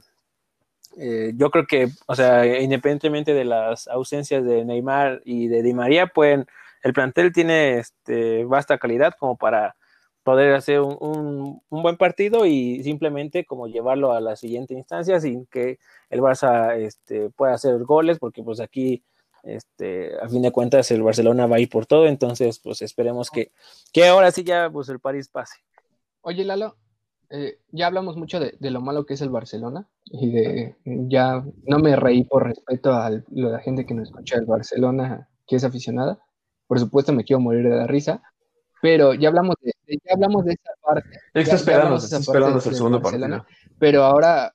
[0.96, 5.72] eh, yo creo que, o sea, independientemente de las ausencias de Neymar y de Di
[5.72, 6.46] María, pueden,
[6.82, 9.76] el plantel tiene este, vasta calidad como para
[10.22, 15.78] poder hacer un, buen partido y simplemente como llevarlo a la siguiente instancia sin que
[16.10, 19.02] el Barça este, pueda hacer goles, porque pues aquí,
[19.42, 23.30] este, a fin de cuentas, el Barcelona va a ir por todo, entonces pues esperemos
[23.30, 23.52] que,
[23.92, 25.56] que ahora sí ya pues el París pase.
[26.20, 26.76] Oye, Lalo,
[27.32, 31.78] eh, ya hablamos mucho de, lo malo que es el Barcelona y de ya no
[31.78, 36.18] me reí por respeto a la gente que nos escucha del Barcelona, que es aficionada.
[36.66, 38.20] Por supuesto me quiero morir de la risa,
[38.82, 41.08] pero ya hablamos de, ya hablamos de esa parte.
[41.32, 43.46] Está esperando, está esperando el segundo partido.
[43.78, 44.54] Pero ahora,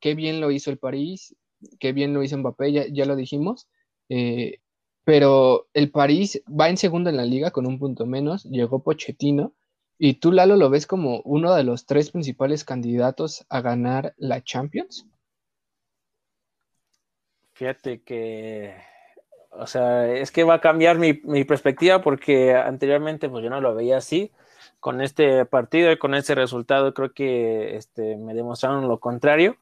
[0.00, 1.36] qué bien lo hizo el París,
[1.78, 3.68] qué bien lo hizo Mbappé, ya, ya lo dijimos.
[4.08, 4.58] Eh,
[5.04, 9.52] pero el París va en segundo en la liga con un punto menos, llegó Pochettino
[9.98, 14.42] ¿Y tú, Lalo, lo ves como uno de los tres principales candidatos a ganar la
[14.42, 15.06] Champions?
[17.54, 18.74] Fíjate que,
[19.52, 23.74] o sea, es que va a cambiar mi, perspectiva porque anteriormente pues yo no lo
[23.74, 24.32] veía así.
[24.80, 29.56] Con este partido y con ese resultado creo que este, me demostraron lo contrario.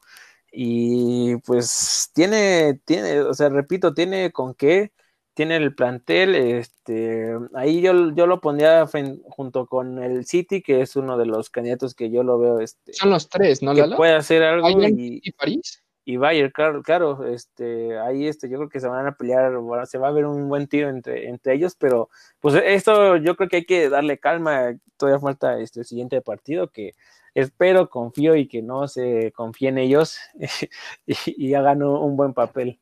[0.51, 4.91] Y pues tiene, tiene, o sea, repito, tiene con qué
[5.35, 8.87] tiene el plantel, este, ahí yo, yo lo pondría
[9.27, 12.93] junto con el City, que es uno de los candidatos que yo lo veo, este,
[12.93, 13.75] son los tres, ¿no?
[13.75, 18.57] Que puede hacer algo y, y, París y Bayern, claro, claro, este, ahí este, yo
[18.57, 21.27] creo que se van a pelear, bueno, se va a ver un buen tiro entre,
[21.27, 25.79] entre ellos, pero pues esto yo creo que hay que darle calma, todavía falta este
[25.79, 26.93] el siguiente partido que
[27.33, 30.17] espero, confío y que no se confíen ellos
[31.05, 32.79] y, hagan un buen papel.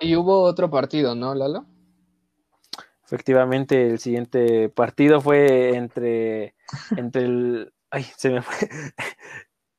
[0.00, 1.66] Y hubo otro partido, ¿no, Lalo?
[3.04, 6.54] Efectivamente, el siguiente partido fue entre,
[6.96, 7.72] entre el.
[7.90, 8.68] Ay, se me fue.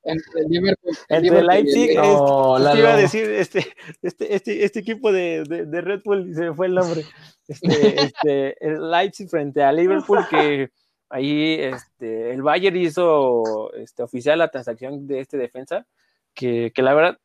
[0.04, 0.98] Entre el Liverpool.
[1.10, 1.96] Entre el Leipzig.
[1.96, 3.66] No, este, iba a decir, este,
[4.02, 7.06] este, este, este equipo de, de, Red Bull, se me fue el nombre.
[7.48, 10.72] Este, este, el Leipzig frente a Liverpool, que
[11.10, 15.86] ahí este, el Bayern hizo este, oficial la transacción de este defensa,
[16.34, 17.18] que, que la verdad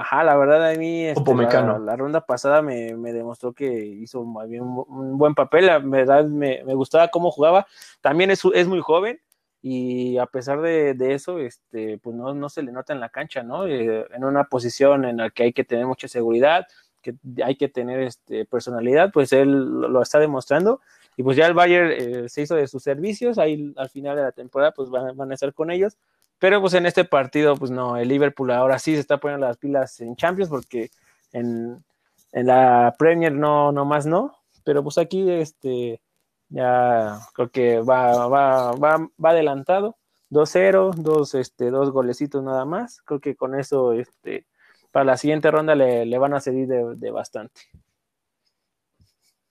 [0.00, 5.18] Ajá, la verdad a mí este, la, ronda pasada me, demostró que hizo bien un,
[5.18, 7.66] buen papel, la verdad me, gustaba cómo jugaba,
[8.00, 9.20] también es, es muy joven
[9.60, 13.66] y a pesar de, eso, este, pues no, se le nota en la cancha, ¿no?
[13.66, 16.66] Eh, en una posición en la que hay que tener mucha seguridad,
[17.02, 20.80] que hay que tener este, personalidad, pues él lo, está demostrando.
[21.18, 24.22] Y pues ya el Bayern eh, se hizo de sus servicios, ahí al final de
[24.22, 25.98] la temporada pues van, van a estar con ellos
[26.40, 29.58] pero pues en este partido, pues no, el Liverpool ahora sí se está poniendo las
[29.58, 30.90] pilas en Champions porque
[31.32, 31.84] en,
[32.32, 34.34] la Premier no, no más no.
[34.64, 36.00] Pero pues aquí este
[36.48, 39.96] ya creo que va, va, va, va adelantado.
[40.30, 43.02] 2-0, dos, este, dos golecitos nada más.
[43.02, 44.46] Creo que con eso este,
[44.90, 47.60] para la siguiente ronda le, van a servir de, bastante.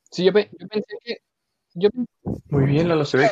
[0.10, 1.18] Sí, yo, pensé que.
[1.76, 1.90] Yo...
[2.50, 3.30] Muy bien, Lalo, se ve,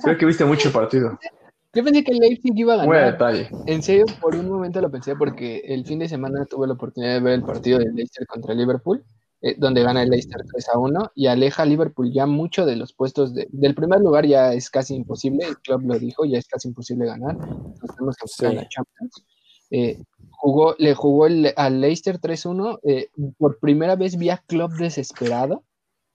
[0.00, 1.18] se ve que viste mucho el partido.
[1.72, 2.88] Yo pensé que el Leipzig iba a ganar.
[2.88, 3.50] Buen detalle.
[3.66, 7.14] En serio, por un momento lo pensé porque el fin de semana tuve la oportunidad
[7.14, 9.04] de ver el partido de Leicester contra Liverpool
[9.42, 12.76] eh, donde gana el Leicester 3 a 1 y aleja a Liverpool ya mucho de
[12.76, 16.46] los puestos del primer lugar ya es casi imposible, el club lo dijo, ya es
[16.46, 19.24] casi imposible ganar, entonces tenemos que buscar la Champions.
[19.70, 20.02] Eh,
[20.32, 25.64] jugó, le jugó el, al Leicester 3-1, eh, por primera vez vi a Klopp desesperado,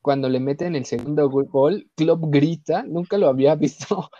[0.04, 4.12] cuando le meten el segundo gol, Klopp grita, nunca lo había visto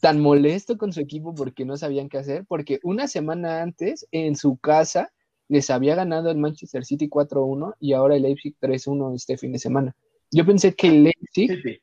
[0.00, 4.36] tan molesto con su equipo porque no sabían qué hacer, porque una semana antes en
[4.36, 5.12] su casa
[5.48, 9.58] les había ganado el Manchester City 4-1 y ahora el Leipzig 3-1 este fin de
[9.58, 9.94] semana.
[10.30, 11.80] Yo pensé que el Leipzig...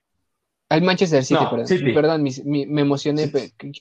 [0.69, 1.43] Al Manchester City,
[1.93, 3.29] perdón, me emocioné,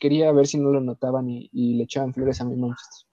[0.00, 3.06] quería ver si no lo notaban y, le echaban flores a mi Manchester.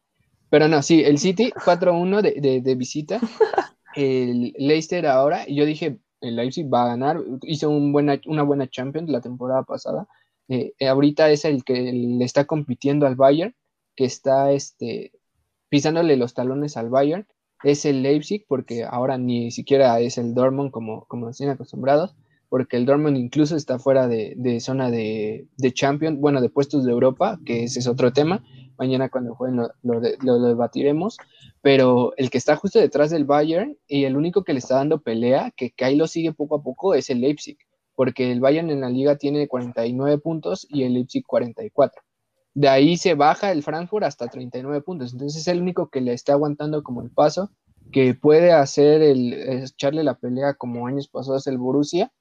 [0.49, 3.19] Pero no, sí, el City 4-1 de, de, visita,
[3.95, 8.41] el Leicester ahora, y yo dije, el Leipzig va a ganar, hizo un buena, una
[8.41, 10.07] buena Champions la temporada pasada,
[10.49, 13.55] eh, ahorita es el que le está compitiendo al Bayern,
[13.95, 15.11] que está este,
[15.69, 17.27] pisándole los talones al Bayern,
[17.63, 22.15] es el Leipzig, porque ahora ni siquiera es el Dortmund como, nos tienen acostumbrados,
[22.49, 27.39] porque el Dortmund incluso está fuera de, zona de, Champions, bueno, de puestos de Europa,
[27.45, 28.43] que ese es otro tema.
[28.77, 31.17] Mañana cuando jueguen lo, debatiremos,
[31.61, 35.01] pero el que está justo detrás del Bayern y el único que le está dando
[35.01, 37.57] pelea, que, que ahí lo sigue poco a poco, es el Leipzig,
[37.97, 41.99] porque el Bayern en la liga tiene 49 puntos y el Leipzig 44.
[42.53, 45.13] De ahí se baja el Frankfurt hasta 39 puntos.
[45.13, 47.49] Entonces es el único que le está aguantando como el paso,
[47.91, 52.11] que puede hacer el echarle la pelea como años pasados el Borussia.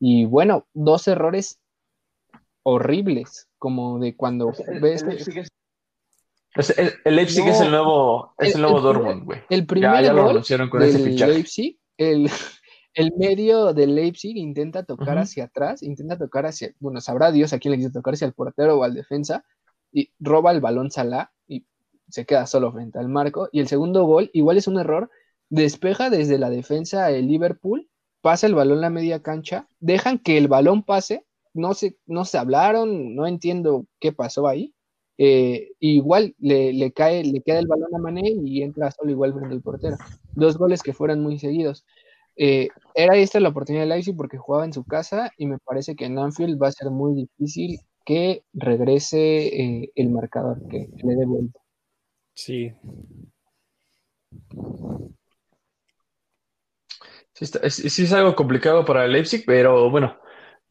[0.00, 1.60] Y bueno, dos errores
[2.64, 5.04] horribles, como de cuando el, ves.
[7.04, 9.42] El Leipzig, es el nuevo, es el, nuevo Dortmund, güey.
[9.48, 11.34] El primer ya, lo anunciaron con ese fichaje.
[11.34, 12.28] Leipzig, el,
[12.94, 17.58] el medio de Leipzig intenta tocar hacia atrás, intenta tocar hacia, bueno, sabrá Dios a
[17.58, 19.44] quién le quiere tocar, si al portero o al defensa,
[19.92, 21.66] y roba el balón Salah y
[22.08, 23.48] se queda solo frente al marco.
[23.52, 25.10] Y el segundo gol, igual es un error,
[25.48, 27.88] despeja desde la defensa el Liverpool,
[28.20, 32.24] pasa el balón a la media cancha, dejan que el balón pase, no se, no
[32.24, 34.74] se hablaron, no entiendo qué pasó ahí.
[35.22, 39.54] Eh, igual le, cae, le queda el balón a Mané y entra solo igual frente
[39.54, 39.96] al portero.
[40.34, 41.84] Dos goles que fueron muy seguidos.
[42.42, 45.94] Eh, era esta la oportunidad de Leipzig porque jugaba en su casa y me parece
[45.94, 51.16] que en Anfield va a ser muy difícil que regrese eh, el marcador, que le
[51.16, 51.60] dé vuelta.
[52.32, 52.72] Sí.
[57.34, 60.16] Sí, es, algo complicado para Leipzig, pero bueno,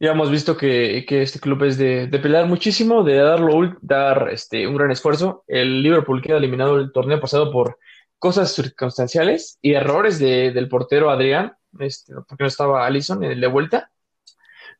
[0.00, 4.74] ya hemos visto que, este club es de, pelear muchísimo, de darlo, dar este, un
[4.74, 5.44] gran esfuerzo.
[5.46, 7.78] El Liverpool queda eliminado el torneo pasado por
[8.18, 13.46] cosas circunstanciales y errores del portero Adrián, este, porque no estaba Allison en el de
[13.46, 13.90] vuelta.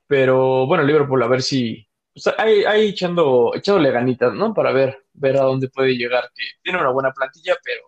[0.06, 4.52] Pero bueno, Liverpool a ver si, pues, ahí, echando, echándole ganitas, ¿no?
[4.54, 7.82] Para ver, ver a dónde puede llegar, que tiene una buena plantilla, pero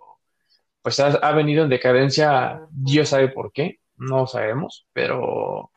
[0.83, 5.71] pues ha, venido en decadencia, Dios sabe por qué, no sabemos, pero,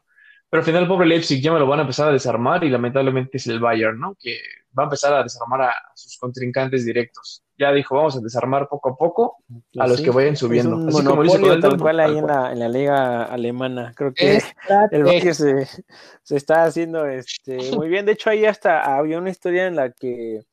[0.55, 2.69] pero al final el pobre Leipzig ya me lo van a empezar a desarmar y
[2.69, 4.15] lamentablemente es el Bayern, ¿no?
[4.17, 4.39] Que
[4.77, 7.43] va a empezar a desarmar a sus contrincantes directos.
[7.57, 10.87] Ya dijo, vamos a desarmar poco a poco a pues los que vayan subiendo.
[10.87, 13.91] Así como dice tal cual ahí en la, en la, liga alemana.
[13.97, 14.39] Creo que
[14.91, 15.67] el Bayern se,
[16.23, 18.05] se, está haciendo este, muy bien.
[18.05, 20.45] De hecho, ahí hasta había una historia en la que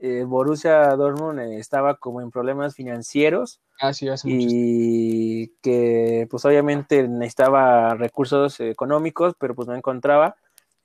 [0.00, 3.60] eh, Borussia Dortmund estaba como en problemas financieros.
[3.80, 3.92] Ah,
[4.24, 10.36] y que pues obviamente necesitaba recursos económicos, pero pues no encontraba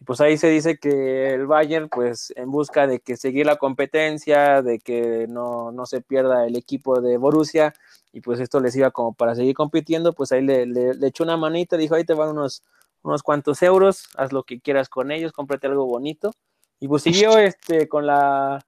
[0.06, 4.62] pues ahí se dice que el Bayern, pues en busca de que seguir la competencia,
[4.62, 7.74] de que no, no se pierda el equipo de Borussia,
[8.12, 11.38] y pues esto les iba como para seguir compitiendo, pues ahí le, le, echó una
[11.38, 12.64] manita, dijo, ahí te van unos,
[13.02, 16.34] unos cuantos euros, haz lo que quieras con ellos, cómprate algo bonito,
[16.80, 18.64] y pues siguió este, con la...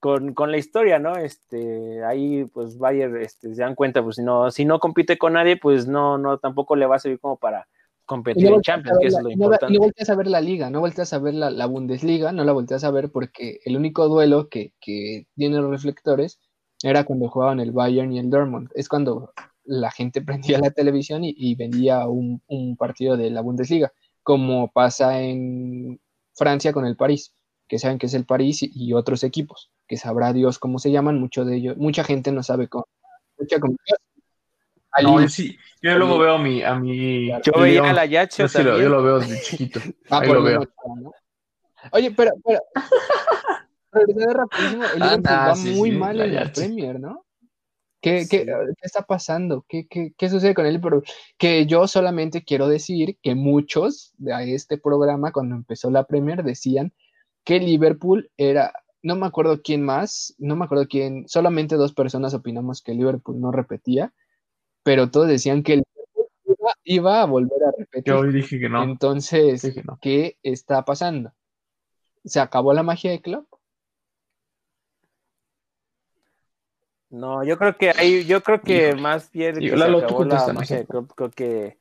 [0.00, 1.14] Con, con, la historia, ¿no?
[1.16, 5.34] Este, ahí pues Bayern este, se dan cuenta, pues si no, si no compite con
[5.34, 7.68] nadie, pues no, no, tampoco le va a servir como para,
[8.10, 9.72] competir en Champions, que es lo importante.
[9.72, 12.82] No, volteas a ver la liga, no volteas a ver la, Bundesliga, no la volteas
[12.82, 16.40] a ver porque el único duelo que, tiene los reflectores
[16.82, 18.68] era cuando jugaban el Bayern y el Dortmund.
[18.74, 19.32] Es cuando
[19.62, 20.22] la gente
[20.56, 22.42] prendía la televisión y, y vendía un,
[22.76, 23.92] partido de la Bundesliga,
[24.24, 26.00] como pasa en
[26.34, 27.32] Francia con el París,
[27.68, 31.18] que saben que es el París y, otros equipos, que sabrá Dios cómo se llaman,
[31.18, 32.86] mucho de ellos, mucha gente no sabe cómo.
[33.36, 33.56] Mucha
[35.02, 36.62] no, sí, yo luego veo a mi.
[36.62, 38.46] A mi yo veía a la Yacho.
[38.46, 39.80] Yo, lo, yo lo veo desde chiquito.
[40.08, 40.60] Ah, Ahí lo veo.
[41.90, 42.30] Oye, pero.
[42.44, 42.60] pero...
[44.32, 47.24] rapidísimo, el Liverpool va muy mal en la Premier, ¿no?
[48.00, 49.64] ¿Qué, qué, ¿Qué, está pasando?
[49.68, 50.80] ¿Qué, ¿Qué, qué, sucede con él?
[50.80, 51.02] Pero
[51.36, 56.92] que yo solamente quiero decir que muchos de este programa, cuando empezó la Premier, decían
[57.44, 58.72] que Liverpool era,
[59.02, 63.40] no me acuerdo quién más, no me acuerdo quién, solamente dos personas opinamos que Liverpool
[63.40, 64.12] no repetía,
[64.82, 65.84] pero todos decían que el
[66.84, 68.12] iba, a volver a repetir.
[68.12, 68.82] Yo dije que no.
[68.82, 69.62] Entonces,
[70.00, 71.32] ¿qué está pasando?
[72.24, 73.46] ¿Se acabó la magia de Klopp?
[77.10, 80.76] No, yo creo que ahí, yo creo que más bien que se acabó la magia
[80.76, 81.78] de Klopp, creo que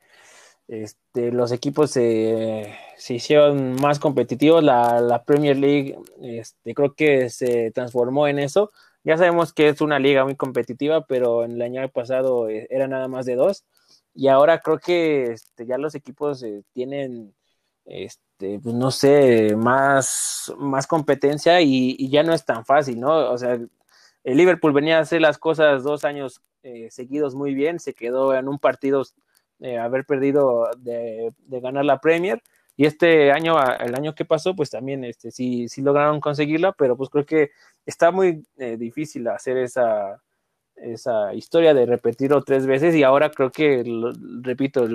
[0.69, 2.75] este, los equipos se,
[3.09, 8.71] hicieron más competitivos, la, Premier League este, creo que se transformó en eso.
[9.03, 12.87] Ya sabemos que es una liga muy competitiva, pero en el año pasado eh, era
[12.87, 13.65] nada más de dos.
[14.13, 17.33] Y ahora creo que este, ya los equipos eh, tienen,
[17.85, 23.31] este, pues no sé, más, más competencia y, ya no es tan fácil, ¿no?
[23.31, 23.53] O sea,
[24.23, 28.35] el Liverpool venía a hacer las cosas dos años eh, seguidos muy bien, se quedó
[28.35, 29.03] en un partido
[29.79, 32.41] haber perdido de, ganar la Premier.
[32.77, 36.95] Y este año, el año que pasó, pues también este, sí, sí lograron conseguirla, pero
[36.95, 37.51] pues creo que
[37.85, 40.21] está muy eh, difícil hacer esa,
[40.75, 43.83] esa historia de repetirlo tres veces y ahora creo que,
[44.41, 44.87] repito,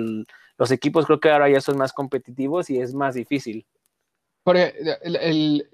[0.57, 3.65] los equipos creo que ahora ya son más competitivos y es más difícil.
[4.43, 5.67] Porque el,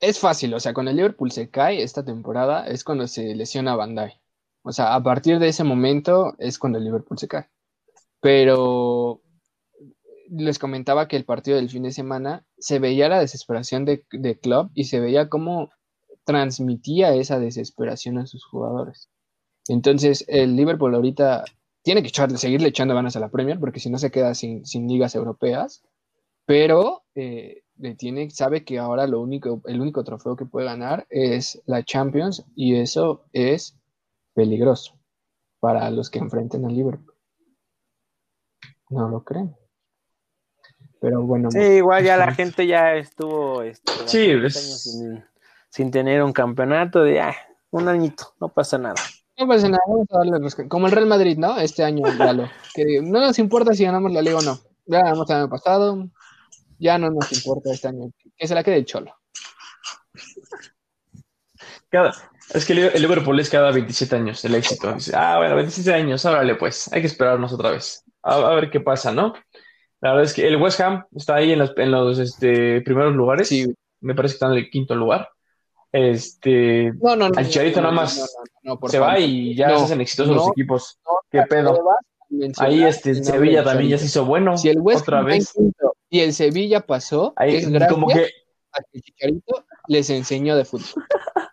[0.00, 3.76] es fácil, o sea, cuando el Liverpool se cae esta temporada es cuando se lesiona
[3.76, 4.20] Bandai.
[4.62, 7.48] O sea, a partir de ese momento es cuando el Liverpool se cae.
[8.22, 9.20] Pero
[10.30, 14.04] les comentaba que el partido del fin de semana se veía la desesperación de,
[14.40, 15.70] Club y se veía cómo
[16.24, 19.10] transmitía esa desesperación a sus jugadores.
[19.68, 21.44] Entonces, el Liverpool ahorita
[21.82, 24.62] tiene que echarle, seguirle echando ganas a la Premier porque si no se queda sin,
[24.88, 25.82] ligas europeas,
[26.46, 31.06] pero eh, le tiene, sabe que ahora lo único, el único trofeo que puede ganar
[31.10, 33.76] es la Champions y eso es
[34.32, 34.94] peligroso
[35.60, 37.11] para los que enfrenten al Liverpool.
[38.92, 39.56] No lo creen.
[41.00, 41.50] Pero bueno.
[41.50, 45.24] Sí, igual ya la gente ya estuvo este, sin,
[45.70, 47.34] sin, tener un campeonato de ah,
[47.70, 48.94] un añito, no pasa nada.
[49.38, 51.58] No pasa nada, vamos a darle Como el Real Madrid, ¿no?
[51.58, 52.04] Este año,
[52.36, 54.60] lo Que no nos importa si ganamos la liga o no.
[54.84, 56.08] Ya ganamos el año pasado,
[56.78, 58.10] ya no nos importa este año.
[58.36, 59.16] Que se la quede el cholo.
[61.88, 62.12] Cada,
[62.54, 64.94] es que el Liverpool es cada 27 años el éxito.
[65.14, 69.12] ah, bueno, 27 años, órale pues, hay que esperarnos otra vez a, ver qué pasa,
[69.12, 69.34] ¿no?
[70.00, 73.14] La verdad es que el West Ham está ahí en los, en los este, primeros
[73.14, 73.48] lugares.
[73.48, 73.72] Sí.
[74.00, 75.28] Me parece que está en el quinto lugar.
[75.92, 78.34] Este, no, no, no, el Charito nada más
[78.86, 80.98] se va y ya se hacen exitosos los equipos.
[81.30, 81.78] ¿Qué pedo?
[82.58, 84.56] Ahí este, Sevilla también ya se hizo bueno.
[84.56, 85.52] Si el West otra vez.
[86.08, 88.30] y el Sevilla pasó, ahí, es gracias como que...
[88.72, 91.04] a que Chicharito les enseñó de fútbol.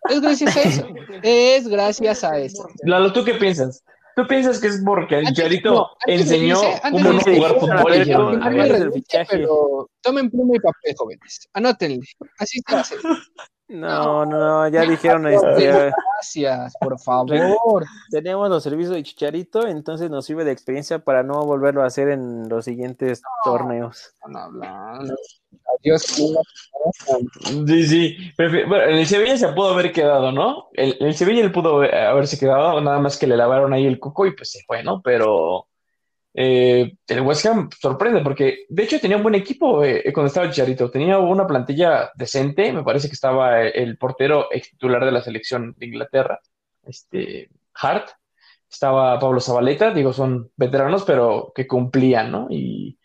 [0.10, 0.88] Es gracias a eso.
[1.22, 2.68] Es gracias a eso.
[2.84, 3.84] Lalo, ¿tú qué piensas?
[4.20, 6.60] ¿Tú piensas que es porque el Charito enseñó
[6.92, 8.94] cómo no jugar fútbol?
[9.30, 11.48] Pero tomen pluma y papel, jóvenes.
[11.54, 12.02] Anótenle.
[12.38, 12.96] Así hace.
[13.70, 17.86] No, no, ya dijeron este, Gracias, por favor.
[18.12, 22.10] Tenemos los servicios de Chicharito, entonces nos sirve de experiencia para no volverlo a hacer
[22.10, 24.14] en los siguientes torneos.
[25.80, 26.02] Adiós.
[27.68, 28.18] Sí, sí.
[28.38, 30.68] Bueno, en el Sevilla se pudo haber quedado, ¿no?
[30.74, 34.26] En el, Sevilla él pudo haberse quedado, nada más que le lavaron ahí el coco
[34.26, 35.02] y pues se fue, ¿no?
[35.02, 35.69] Pero
[36.34, 40.46] eh, el West Ham sorprende porque de hecho tenía un buen equipo eh, cuando estaba
[40.46, 40.92] el Chicharito.
[40.92, 42.72] Tenía una plantilla decente.
[42.72, 46.40] Me parece que estaba el portero ex titular de la selección de Inglaterra,
[46.84, 48.10] este Hart.
[48.70, 52.48] Estaba Pablo Zabaleta, digo, son veteranos, pero que cumplían, ¿no?
[52.52, 53.00] Y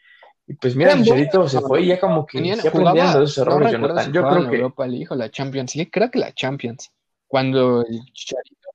[0.46, 3.72] y pues mira, Chicharito se fue y ya como que se aprendiendo de esos errores,
[3.72, 4.12] Jonathan.
[4.12, 4.56] Yo creo que.
[4.56, 6.92] Europa League o la Champions League, creo que la Champions.
[7.26, 8.68] Cuando el Chicharito.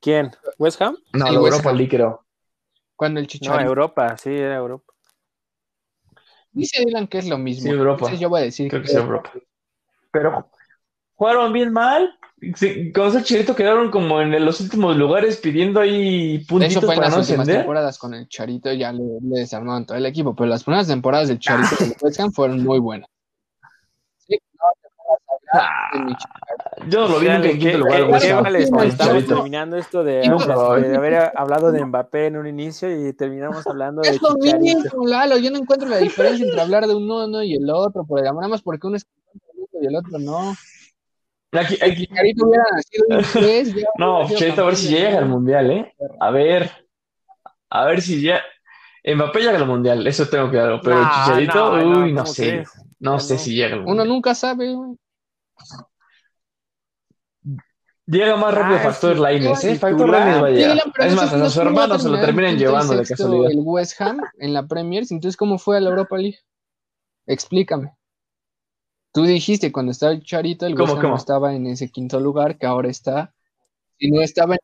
[0.00, 0.30] ¿Quién?
[0.58, 0.96] ¿West Ham?
[1.12, 2.24] No, la Europa League creo.
[2.96, 3.62] Cuando el Chicharito.
[3.62, 4.92] No, Europa, sí, era Europa.
[6.50, 7.64] Dice Dylan que es lo mismo.
[7.64, 7.98] Sí, Europa.
[7.98, 9.32] Entonces yo voy a decir creo que, que es Europa.
[10.10, 10.50] Pero
[11.16, 12.18] jugaron bien mal.
[12.54, 16.94] Sí, con ese Charito quedaron como en los últimos lugares pidiendo ahí puntitos Eso fue
[16.94, 20.46] para en las últimas temporadas con el Charito ya le, desarmaron todo el equipo, pero
[20.46, 23.08] las primeras temporadas del Charito del West fueron muy buenas.
[25.56, 26.18] No, ah,
[26.88, 28.22] yo lo vi en el quinto lugar.
[28.84, 34.02] estamos terminando esto de, de, haber hablado de Mbappé en un inicio y terminamos hablando
[34.02, 34.10] de.
[34.10, 35.38] Es lo mismo, Lalo.
[35.38, 38.42] Yo no encuentro la diferencia entre hablar de uno y el otro, por el amor,
[38.42, 39.06] nada más porque uno es
[39.80, 40.54] y el otro no.
[41.52, 42.08] Aquí, aquí.
[42.42, 45.94] hubiera nacido no, Chicharito, a ver si llega al mundial, ¿eh?
[46.20, 46.70] A ver.
[47.70, 48.42] A ver si ya.
[49.04, 50.80] Mbappé llega al mundial, eso tengo que darlo.
[50.82, 52.64] Pero Chicharito, uy, no sé.
[52.98, 53.78] No sé si llega.
[53.84, 54.74] Uno nunca sabe,
[58.06, 59.74] Llega más rápido ah, Factor Lainez, ¿eh?
[59.74, 60.78] Factor Lainez va a llegar.
[60.98, 63.50] Es más, a sus hermanos se lo terminan llevando de casualidad.
[63.50, 66.38] El West Ham en la Premier, entonces, ¿cómo fue a la Europa League?
[67.26, 67.96] Explícame.
[69.12, 72.66] Tú dijiste cuando estaba el Charito, el West Ham estaba en ese quinto lugar, que
[72.66, 73.34] ahora está.
[73.98, 74.60] Si no estaba en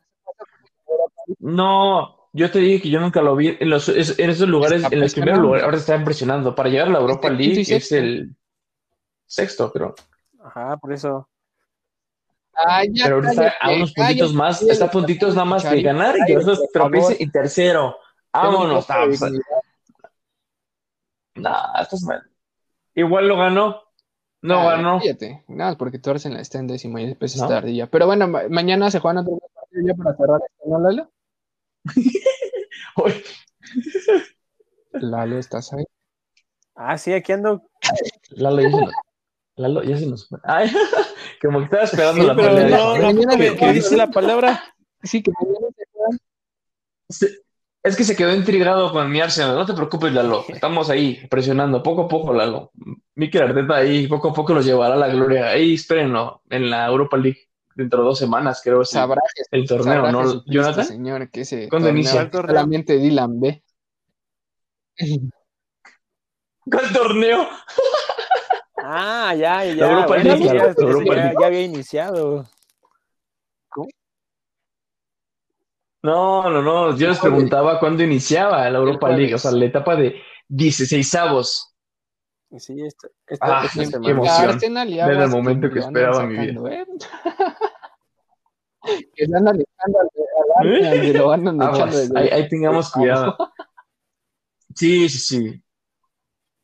[1.41, 5.01] No, yo te dije que yo nunca lo vi en, los, en esos lugares, en
[5.01, 6.55] los primeros lugares, ahora está impresionando.
[6.55, 8.37] Para llegar a la Europa League es el
[9.27, 9.97] sexto, creo.
[10.45, 11.29] Ajá, por eso.
[12.55, 15.63] Ah, ya, Pero ahorita cállate, a unos puntitos cállate, más, está a puntitos nada más
[15.71, 17.97] de ganar y tercero.
[18.33, 18.87] Vámonos.
[21.35, 22.23] No, nah, estás mal.
[22.95, 23.83] Igual lo ganó.
[24.43, 25.01] No Ah, ganó.
[25.49, 27.45] Nada, más porque tú eres en la está en décimo y después ¿No?
[27.45, 27.87] es tardía.
[27.87, 31.11] Pero bueno, ma- mañana se juegan otros dos partidos ya para cerrar esto, ¿no, Lalo?
[34.95, 35.85] Lalo, ¿estás ahí?
[36.75, 37.63] Ah, sí, aquí ando.
[38.31, 38.93] Lalo nos.
[39.57, 40.39] Lalo ya se nos fue.
[40.45, 40.71] Ay,
[41.41, 42.69] como que estaba esperando Sí, la pelea.
[42.69, 44.63] no, no, Mañana que, que dice la palabra.
[45.03, 45.67] Sí, que mañana
[47.09, 47.29] se
[47.83, 49.55] Es que se quedó intrigado con mi Arsenal.
[49.57, 50.45] No te preocupes, Lalo.
[50.49, 52.71] Estamos ahí presionando poco a poco, Lalo.
[53.15, 55.49] Mikel Arteta ahí poco a poco los llevará a la gloria.
[55.49, 58.85] Ahí espérenlo en la Europa League dentro de dos semanas, creo.
[58.85, 60.21] Sabrá, el torneo, sabrá ¿no?
[60.21, 60.85] Jesucristo, Jonathan.
[60.85, 62.31] señor, que ese ¿Cuándo inicia?
[62.31, 63.63] Solamente Dylan ve.
[66.65, 67.49] ¿Cuál torneo?
[68.95, 69.75] Ah, ya, ya.
[69.75, 71.37] La Europa bueno, League, ya, la ya, Europa ya- League.
[71.41, 72.47] ya había iniciado.
[76.03, 76.97] No, no, no.
[76.97, 79.09] Yo les preguntaba cuándo iniciaba la Europa.
[79.11, 81.75] League, o sea, la etapa de 16 avos.
[82.59, 84.51] Sí, esta, esta, Ah, esta qué emoción.
[84.51, 86.85] Arsenal Desde el momento que esperaba mi sacando, ¿eh?
[89.15, 93.37] que andan echando al, al Arsenal y lo andan echando desde- ahí, ahí tengamos cuidado.
[94.75, 95.63] Sí, sí, sí.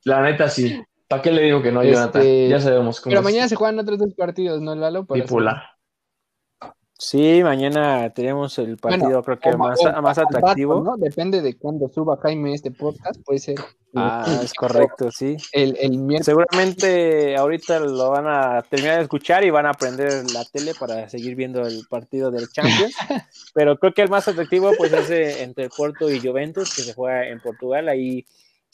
[0.05, 0.83] La neta, sí.
[1.09, 2.49] ¿Para qué le digo que no, Este, Jonathan?
[2.49, 5.05] Ya sabemos cómo Pero es mañana se juegan otros dos partidos, ¿no, Lalo?
[5.05, 5.63] Bipolar.
[7.01, 10.83] Sí, mañana tenemos el partido, creo que O- más, o- más rato, atractivo.
[10.83, 10.97] ¿no?
[10.97, 13.55] Depende de cuándo suba Jaime este podcast, puede ser
[13.95, 15.37] Ah, es correcto, sí.
[15.53, 16.27] el, el miércoles.
[16.27, 21.09] Seguramente ahorita lo van a terminar de escuchar y van a prender la tele para
[21.09, 22.95] seguir viendo el partido del Champions.
[23.55, 26.93] Pero creo que el más atractivo pues es eh, entre Porto y Juventus, que se
[26.95, 27.89] juega en Portugal.
[27.89, 28.27] Ahí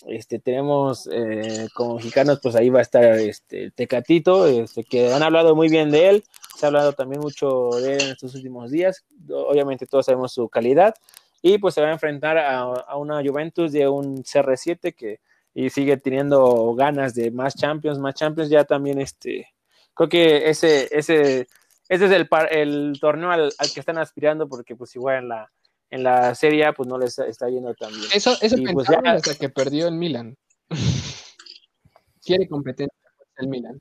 [0.06, 5.22] este, tenemos eh, como mexicanos, pues ahí va a estar este, Tecatito, este, que han
[5.22, 6.24] hablado muy bien de él.
[6.56, 9.04] Se ha hablado también mucho de él en estos últimos días.
[9.30, 10.94] Obviamente todos sabemos su calidad.
[11.42, 15.20] Y pues se va a enfrentar a, a una Juventus de un CR7 que
[15.56, 18.50] y sigue teniendo ganas de más Champions, más Champions.
[18.50, 19.48] Ya también este,
[19.94, 21.46] creo que ese, ese,
[21.88, 25.28] ese es el, par- el torneo al, al que están aspirando porque pues igual en
[25.28, 25.52] la,
[25.94, 28.04] en la Serie A pues no les está yendo tan bien.
[28.12, 30.36] Eso, eso pues ya- hasta que perdió el Milan.
[32.22, 32.98] Quiere competencia
[33.36, 33.78] el Milan.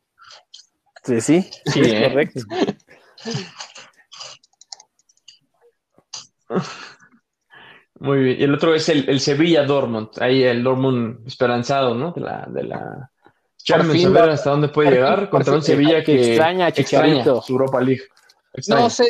[1.03, 2.09] Sí, sí, Sí, es ¿eh?
[2.09, 2.39] correcto.
[7.99, 8.39] Muy bien.
[8.39, 10.09] Y el otro es el, el Sevilla Dortmund.
[10.19, 12.11] Ahí el Dortmund esperanzado, ¿no?
[12.11, 13.11] De la, de la
[13.57, 13.93] Champions.
[13.93, 17.41] fin a ver va- hasta dónde puede llegar contra un Sevilla que extraña a Chicharito.
[17.41, 18.03] su Europa League.
[18.53, 18.81] Extraña.
[18.83, 19.05] No sé,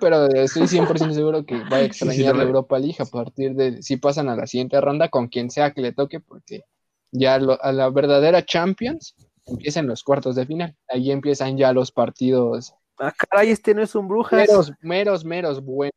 [0.00, 2.42] pero estoy 100% seguro que va a extrañar sí, la.
[2.44, 5.80] Europa League a partir de si pasan a la siguiente ronda con quien sea que
[5.82, 6.64] le toque, porque
[7.12, 9.14] ya lo- a la verdadera Champions
[9.46, 10.74] empiezan los cuartos de final.
[10.88, 14.38] Ahí empiezan ya los partidos Ah, caray, este no es un brujas.
[14.48, 15.94] meros, meros, meros buenos.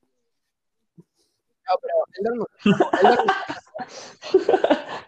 [0.98, 3.32] No, pero el Dortmund- el Dortmund-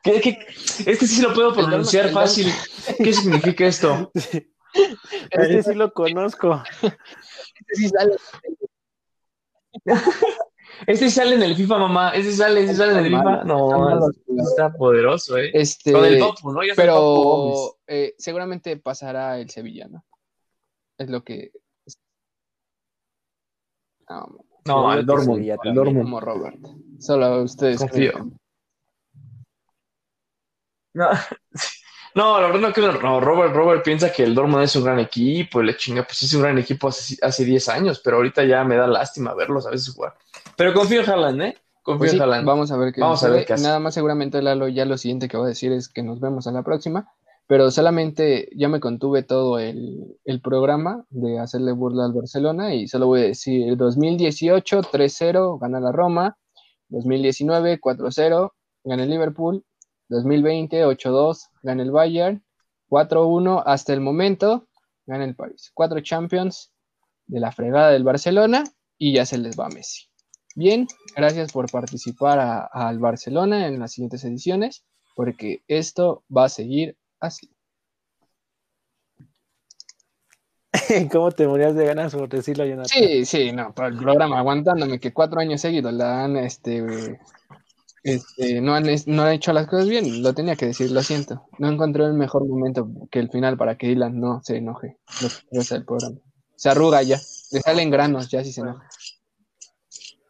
[0.03, 0.38] ¿Qué- qué?
[0.86, 2.53] Este sí lo puedo pronunciar el Dortmund- fácil.
[2.97, 4.11] ¿Qué significa esto?
[5.32, 6.61] Este sí lo conozco.
[6.84, 6.95] este
[7.73, 8.13] sí sale
[10.88, 12.11] Este sale en el FIFA, mamá.
[12.11, 13.43] Este sale, este sale en el FIFA.
[13.43, 15.51] No, está poderoso, ¿eh?
[15.53, 16.63] Este, Con el Papu, ¿no?
[16.63, 20.05] Ya el Papu pero eh, seguramente pasará el Sevilla, ¿no?
[20.97, 21.51] Es lo que.
[24.09, 24.27] No,
[24.65, 25.47] No, que Dortmund.
[25.47, 25.75] También.
[25.75, 26.03] Dortmund.
[26.03, 26.59] como Robert.
[26.99, 27.80] Solo ustedes.
[27.80, 28.11] Confío.
[28.11, 28.39] creen.
[30.93, 31.09] No,
[32.16, 32.91] no, la verdad no creo.
[33.01, 36.22] No, Robert, Robert piensa que el Dortmund es un gran equipo y le chinga, pues
[36.24, 39.66] es un gran equipo hace, hace 10 años, pero ahorita ya me da lástima verlos
[39.68, 40.14] a veces jugar.
[40.55, 41.57] Pero confío en Haaland, ¿eh?
[41.82, 42.45] Confío Pues sí, en Haaland.
[42.45, 43.64] vamos a ver qué Vamos a ver qué hace.
[43.64, 46.45] Nada más seguramente Lalo ya lo siguiente que va a decir es que nos vemos
[46.47, 47.12] a la próxima,
[47.47, 52.88] pero solamente ya me contuve todo el, el programa de hacerle burla al Barcelona y
[52.88, 56.38] solo voy a decir 2018 3-0 gana la Roma,
[56.89, 58.51] 2019 4-0
[58.84, 59.64] gana el Liverpool,
[60.10, 62.43] 2020 8-2 gana el Bayern,
[62.89, 64.68] 4-1 hasta el momento
[65.05, 65.72] gana el París.
[65.74, 66.72] Cuatro Champions
[67.28, 68.64] de la fregada del Barcelona
[68.97, 70.07] y ya se les va Messi.
[70.55, 74.84] Bien, gracias por participar a- al Barcelona en las siguientes ediciones,
[75.16, 77.49] porque esto va a seguir así.
[81.12, 82.88] ¿Cómo te morías de ganas por decirlo, Jonathan?
[82.88, 87.20] Sí, sí, no, para el programa, aguantándome que cuatro años seguidos la han, este,
[88.03, 91.47] este, no han, no han hecho las cosas bien, lo tenía que decir, lo siento.
[91.57, 95.29] No encontré el mejor momento que el final para que Dylan no se enoje lo
[95.61, 96.17] que del programa.
[96.55, 97.17] Se arruga ya,
[97.51, 98.87] le salen granos ya si se enoja.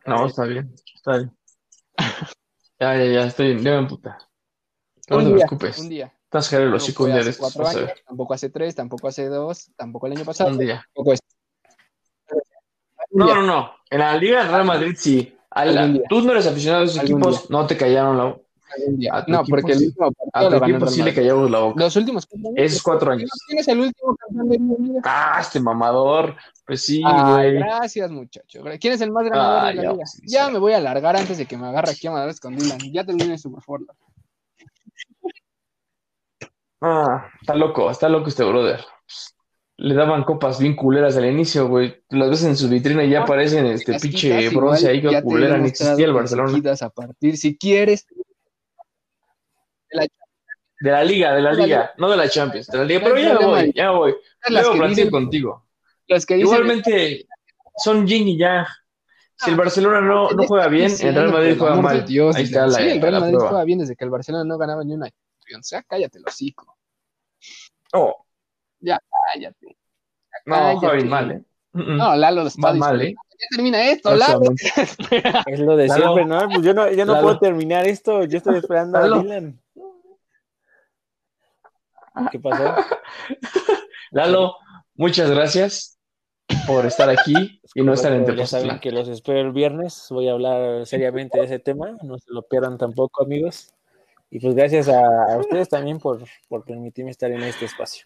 [0.05, 1.31] No, está bien, está bien.
[2.81, 4.17] Ya, ya, ya, estoy, ya me puta.
[5.09, 5.79] No Un te día, preocupes.
[5.79, 6.13] Un día.
[6.23, 10.07] Estás el hocico un día de estos, años, tampoco hace tres, tampoco hace dos, tampoco
[10.07, 10.81] el año pasado, Un día.
[10.93, 11.17] tampoco
[13.11, 13.71] No, no, no.
[13.89, 15.35] En la Liga del Real Madrid sí.
[16.09, 18.41] Tú no eres aficionado a esos Algún equipos, no te callaron la boca.
[19.27, 21.83] No, porque el último partido A tu equipo sí le callamos la boca.
[21.83, 22.59] Los últimos cuatro años.
[22.71, 23.31] Esos cuatro años.
[23.47, 25.01] ¿Quién es el último campeón de la liga?
[25.05, 26.35] Ah, este mamador.
[26.67, 27.53] Pues sí, Ay, güey.
[27.63, 28.61] gracias, muchacho.
[28.79, 30.05] ¿Quién es el más ganador Ah, de la ya, liga?
[30.05, 30.51] sí, Ya sí.
[30.53, 32.77] me voy a alargar antes de que me agarre aquí a madres con Dylan.
[32.93, 33.81] Ya terminé su mejor.
[36.81, 38.79] Ah, está loco, está loco este brother.
[39.81, 42.03] Le daban copas bien culeras al inicio, güey.
[42.09, 45.57] Las ves en su vitrina y ya aparecen este pinche bronce ahí que ya culera,
[45.57, 46.51] ni existía el Barcelona.
[46.81, 48.05] a partir, si quieres.
[50.81, 52.99] De la liga, de la De la liga, no de la Champions, de la liga.
[53.03, 54.15] Pero ya voy, ya voy.
[54.49, 55.65] Las Luego que platico contigo.
[56.07, 57.27] las que Igualmente,
[57.77, 58.65] son yin y yang.
[59.37, 62.05] Si el Ah, Barcelona no, no juega bien, el Real Madrid juega mal.
[62.35, 64.83] Ahí está la, sí, el Real Madrid juega bien desde que el Barcelona no ganaba
[64.83, 65.69] ni una Champions.
[65.69, 66.77] Ya cállate, los hocico.
[67.93, 68.25] Oh,
[68.83, 69.77] Cállate.
[70.45, 70.77] no, Cállate.
[70.79, 71.43] juega bien mal, ¿eh?
[71.73, 73.01] No, Lalo lo está Va mal.
[73.01, 73.13] ¿eh?
[73.13, 74.41] Ya termina esto, Lalo.
[75.45, 76.01] Es lo de Lalo.
[76.13, 76.49] siempre, ¿no?
[76.49, 77.23] Pues yo no, yo no Lalo.
[77.25, 79.19] puedo terminar esto, yo estoy esperando a.
[79.19, 79.59] Dylan.
[82.31, 82.75] ¿Qué pasó?
[84.11, 84.55] Lalo,
[84.95, 85.99] muchas gracias
[86.67, 90.07] por estar aquí y no estar en ya saben que los espero el viernes.
[90.09, 91.97] Voy a hablar seriamente de ese tema.
[92.01, 93.73] No se lo pierdan tampoco, amigos.
[94.31, 94.99] Y pues gracias a,
[95.33, 98.05] a ustedes también por, por permitirme estar en este espacio.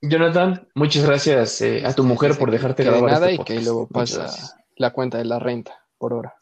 [0.00, 3.44] Jonathan, muchas gracias eh, a tu mujer por dejarte que de grabar nada este y
[3.44, 4.30] que luego pasa
[4.76, 6.34] la cuenta de la renta por hora.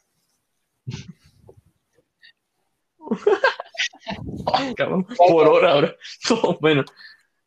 [4.76, 5.96] Cabrón, por hora ahora.
[6.30, 6.84] No, bueno,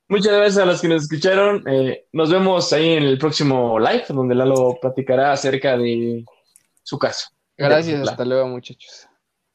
[0.07, 1.63] muchas gracias a los que nos escucharon.
[1.67, 6.25] Eh, nos vemos ahí en el próximo live, donde Lalo platicará acerca de
[6.81, 7.29] su caso.
[7.55, 9.07] Gracias, hasta luego muchachos.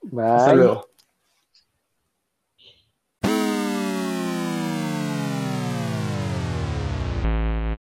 [0.02, 0.24] Bye.
[0.24, 0.93] Hasta luego.